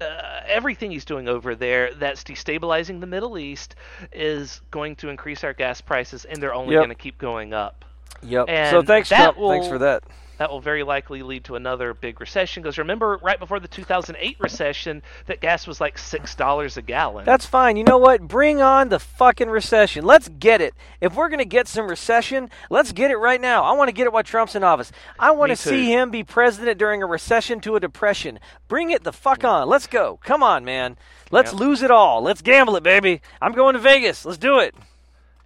[0.00, 3.76] uh, everything he's doing over there that's destabilizing the Middle East
[4.12, 6.80] is going to increase our gas prices, and they're only yep.
[6.80, 7.84] going to keep going up.
[8.22, 8.46] Yep.
[8.48, 9.38] And so thanks, Trump.
[9.38, 10.04] Will, thanks for that
[10.38, 12.62] that will very likely lead to another big recession.
[12.62, 17.24] Because remember, right before the 2008 recession, that gas was like six dollars a gallon.
[17.24, 17.76] That's fine.
[17.76, 18.22] You know what?
[18.22, 20.04] Bring on the fucking recession.
[20.04, 20.74] Let's get it.
[21.00, 23.64] If we're gonna get some recession, let's get it right now.
[23.64, 24.92] I want to get it while Trump's in office.
[25.18, 28.38] I want to see him be president during a recession to a depression.
[28.68, 29.68] Bring it the fuck on.
[29.68, 30.18] Let's go.
[30.24, 30.96] Come on, man.
[31.30, 31.60] Let's yep.
[31.60, 32.22] lose it all.
[32.22, 33.20] Let's gamble it, baby.
[33.40, 34.24] I'm going to Vegas.
[34.24, 34.74] Let's do it.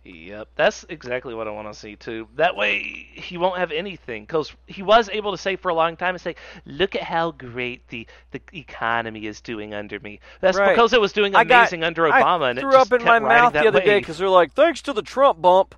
[0.09, 2.28] Yep, that's exactly what I want to see too.
[2.36, 2.78] That way
[3.12, 6.20] he won't have anything because he was able to say for a long time and
[6.20, 6.34] say,
[6.64, 10.70] "Look at how great the the economy is doing under me." That's right.
[10.70, 12.44] because it was doing amazing got, under Obama.
[12.44, 13.84] I and threw up in my mouth the other way.
[13.84, 15.74] day because they're like, "Thanks to the Trump bump."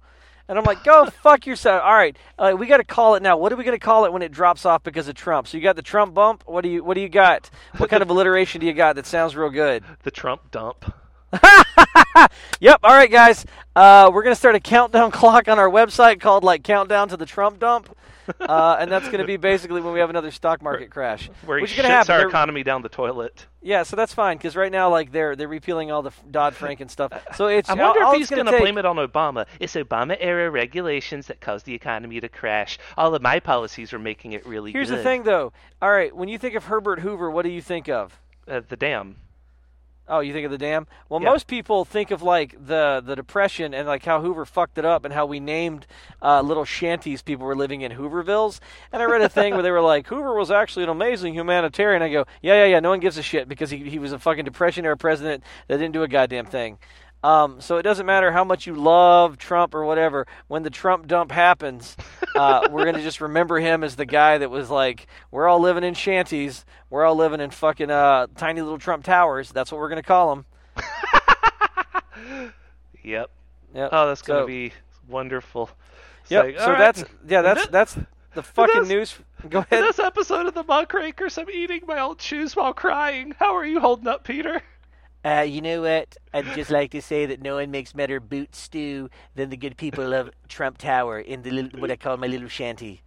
[0.47, 1.83] And I'm like, go fuck yourself.
[1.85, 3.37] All right, uh, we got to call it now.
[3.37, 5.49] What are we going to call it when it drops off because of Trump?
[5.49, 6.45] So you got the Trump bump.
[6.47, 7.51] What do you What do you got?
[7.79, 9.83] What kind of alliteration do you got that sounds real good?
[10.03, 10.93] The Trump dump.
[12.61, 12.81] yep.
[12.83, 13.45] All right, guys.
[13.75, 17.27] Uh, we're gonna start a countdown clock on our website called like countdown to the
[17.27, 17.97] Trump dump,
[18.41, 21.31] uh, and that's gonna be basically when we have another stock market crash.
[21.45, 22.13] Where which is gonna happen.
[22.13, 23.47] our they're, economy down the toilet.
[23.63, 26.81] Yeah, so that's fine because right now, like they're they're repealing all the Dodd Frank
[26.81, 27.13] and stuff.
[27.37, 27.69] So it's.
[27.69, 29.47] I wonder all, if he's going to blame it on Obama.
[29.59, 32.79] It's Obama era regulations that caused the economy to crash.
[32.97, 34.73] All of my policies were making it really.
[34.73, 34.99] Here's good.
[34.99, 35.53] the thing, though.
[35.83, 38.19] All right, when you think of Herbert Hoover, what do you think of?
[38.49, 39.17] Uh, the dam.
[40.11, 40.87] Oh, you think of the dam?
[41.09, 41.31] Well, yeah.
[41.31, 45.05] most people think of like the the depression and like how Hoover fucked it up
[45.05, 45.87] and how we named
[46.21, 48.61] uh, little shanties people were living in Hoovervilles.
[48.93, 52.03] And I read a thing where they were like, Hoover was actually an amazing humanitarian.
[52.03, 52.81] I go, yeah, yeah, yeah.
[52.81, 55.79] No one gives a shit because he he was a fucking depression era president that
[55.79, 56.79] didn't do a goddamn thing.
[57.23, 60.27] Um, so it doesn't matter how much you love Trump or whatever.
[60.49, 61.95] When the Trump dump happens,
[62.35, 65.85] uh, we're gonna just remember him as the guy that was like, "We're all living
[65.85, 66.65] in shanties.
[66.89, 70.33] We're all living in fucking uh, tiny little Trump towers." That's what we're gonna call
[70.33, 70.45] him.
[73.05, 73.31] yep.
[73.75, 73.89] Yep.
[73.93, 74.73] Oh, that's gonna So- be
[75.09, 75.71] wonderful.
[76.23, 76.45] It's Yep.
[76.45, 77.43] like, so right, that's yeah.
[77.43, 77.99] That's that's
[78.35, 79.15] the fucking news.
[79.49, 79.85] Go in ahead.
[79.85, 83.35] this episode of the Muckrakers, I'm eating my old shoes while crying.
[83.39, 84.63] How are you holding up, Peter?
[85.25, 86.17] Uh, you know what?
[86.33, 89.77] I'd just like to say that no one makes better boot stew than the good
[89.77, 93.03] people of Trump Tower in the little, what I call my little shanty.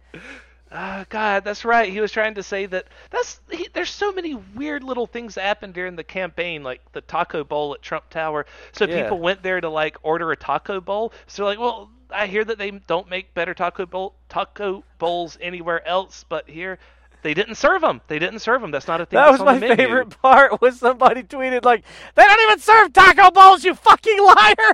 [0.70, 1.90] Ah, God, that's right.
[1.92, 5.42] He was trying to say that that's he, there's so many weird little things that
[5.42, 8.46] happened during the campaign, like the taco bowl at Trump Tower.
[8.72, 9.02] So Yeah.
[9.02, 11.12] people went there to like order a taco bowl.
[11.28, 15.86] So like, well, I hear that they don't make better taco bowl taco bowls anywhere
[15.86, 16.78] else, but here
[17.24, 18.00] they didn't serve them.
[18.06, 18.70] They didn't serve them.
[18.70, 19.16] That's not a thing.
[19.16, 19.76] That that's was my the menu.
[19.76, 20.60] favorite part.
[20.60, 21.82] Was somebody tweeted like,
[22.14, 24.72] "They don't even serve taco bowls, you fucking liar!"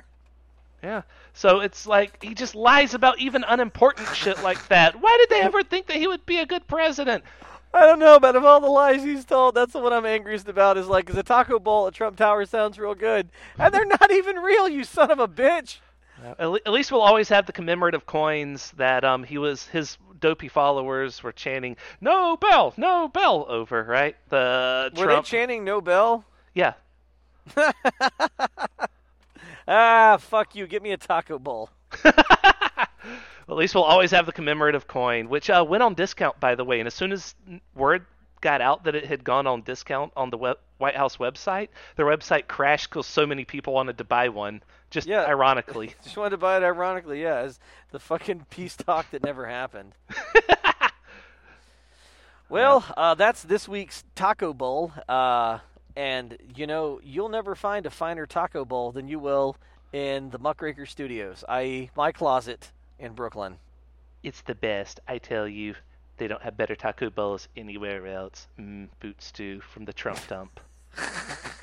[0.83, 1.01] Yeah.
[1.33, 5.01] So it's like he just lies about even unimportant shit like that.
[5.01, 7.23] Why did they ever think that he would be a good president?
[7.73, 10.49] I don't know, but of all the lies he's told, that's the one I'm angriest
[10.49, 10.77] about.
[10.77, 14.11] Is like, 'cause a taco bowl at Trump Tower sounds real good, and they're not
[14.11, 14.67] even real.
[14.67, 15.77] You son of a bitch.
[16.37, 21.21] At least we'll always have the commemorative coins that um he was his dopey followers
[21.21, 24.15] were chanting "No bell, no bell" over, right?
[24.29, 25.25] The Were Trump.
[25.25, 26.23] they chanting Nobel?
[26.53, 26.73] yeah.
[29.67, 30.67] Ah, fuck you.
[30.67, 31.69] Get me a taco bowl.
[32.03, 32.87] At
[33.47, 36.79] least we'll always have the commemorative coin, which uh, went on discount, by the way.
[36.79, 37.35] And as soon as
[37.75, 38.05] word
[38.41, 42.07] got out that it had gone on discount on the web- White House website, their
[42.07, 44.63] website crashed because so many people wanted to buy one.
[44.89, 45.23] Just Yeah.
[45.25, 45.93] ironically.
[46.03, 47.59] Just wanted to buy it ironically, yeah, as
[47.91, 49.93] the fucking peace talk that never happened.
[52.49, 54.91] well, uh, that's this week's Taco Bowl.
[55.07, 55.59] Uh,
[55.95, 59.57] and, you know, you'll never find a finer taco bowl than you will
[59.93, 63.57] in the Muckraker Studios, i.e., my closet in Brooklyn.
[64.23, 65.75] It's the best, I tell you
[66.21, 68.45] they don't have better Taco Bells anywhere else.
[68.59, 70.59] Mm, boots do from the Trump dump.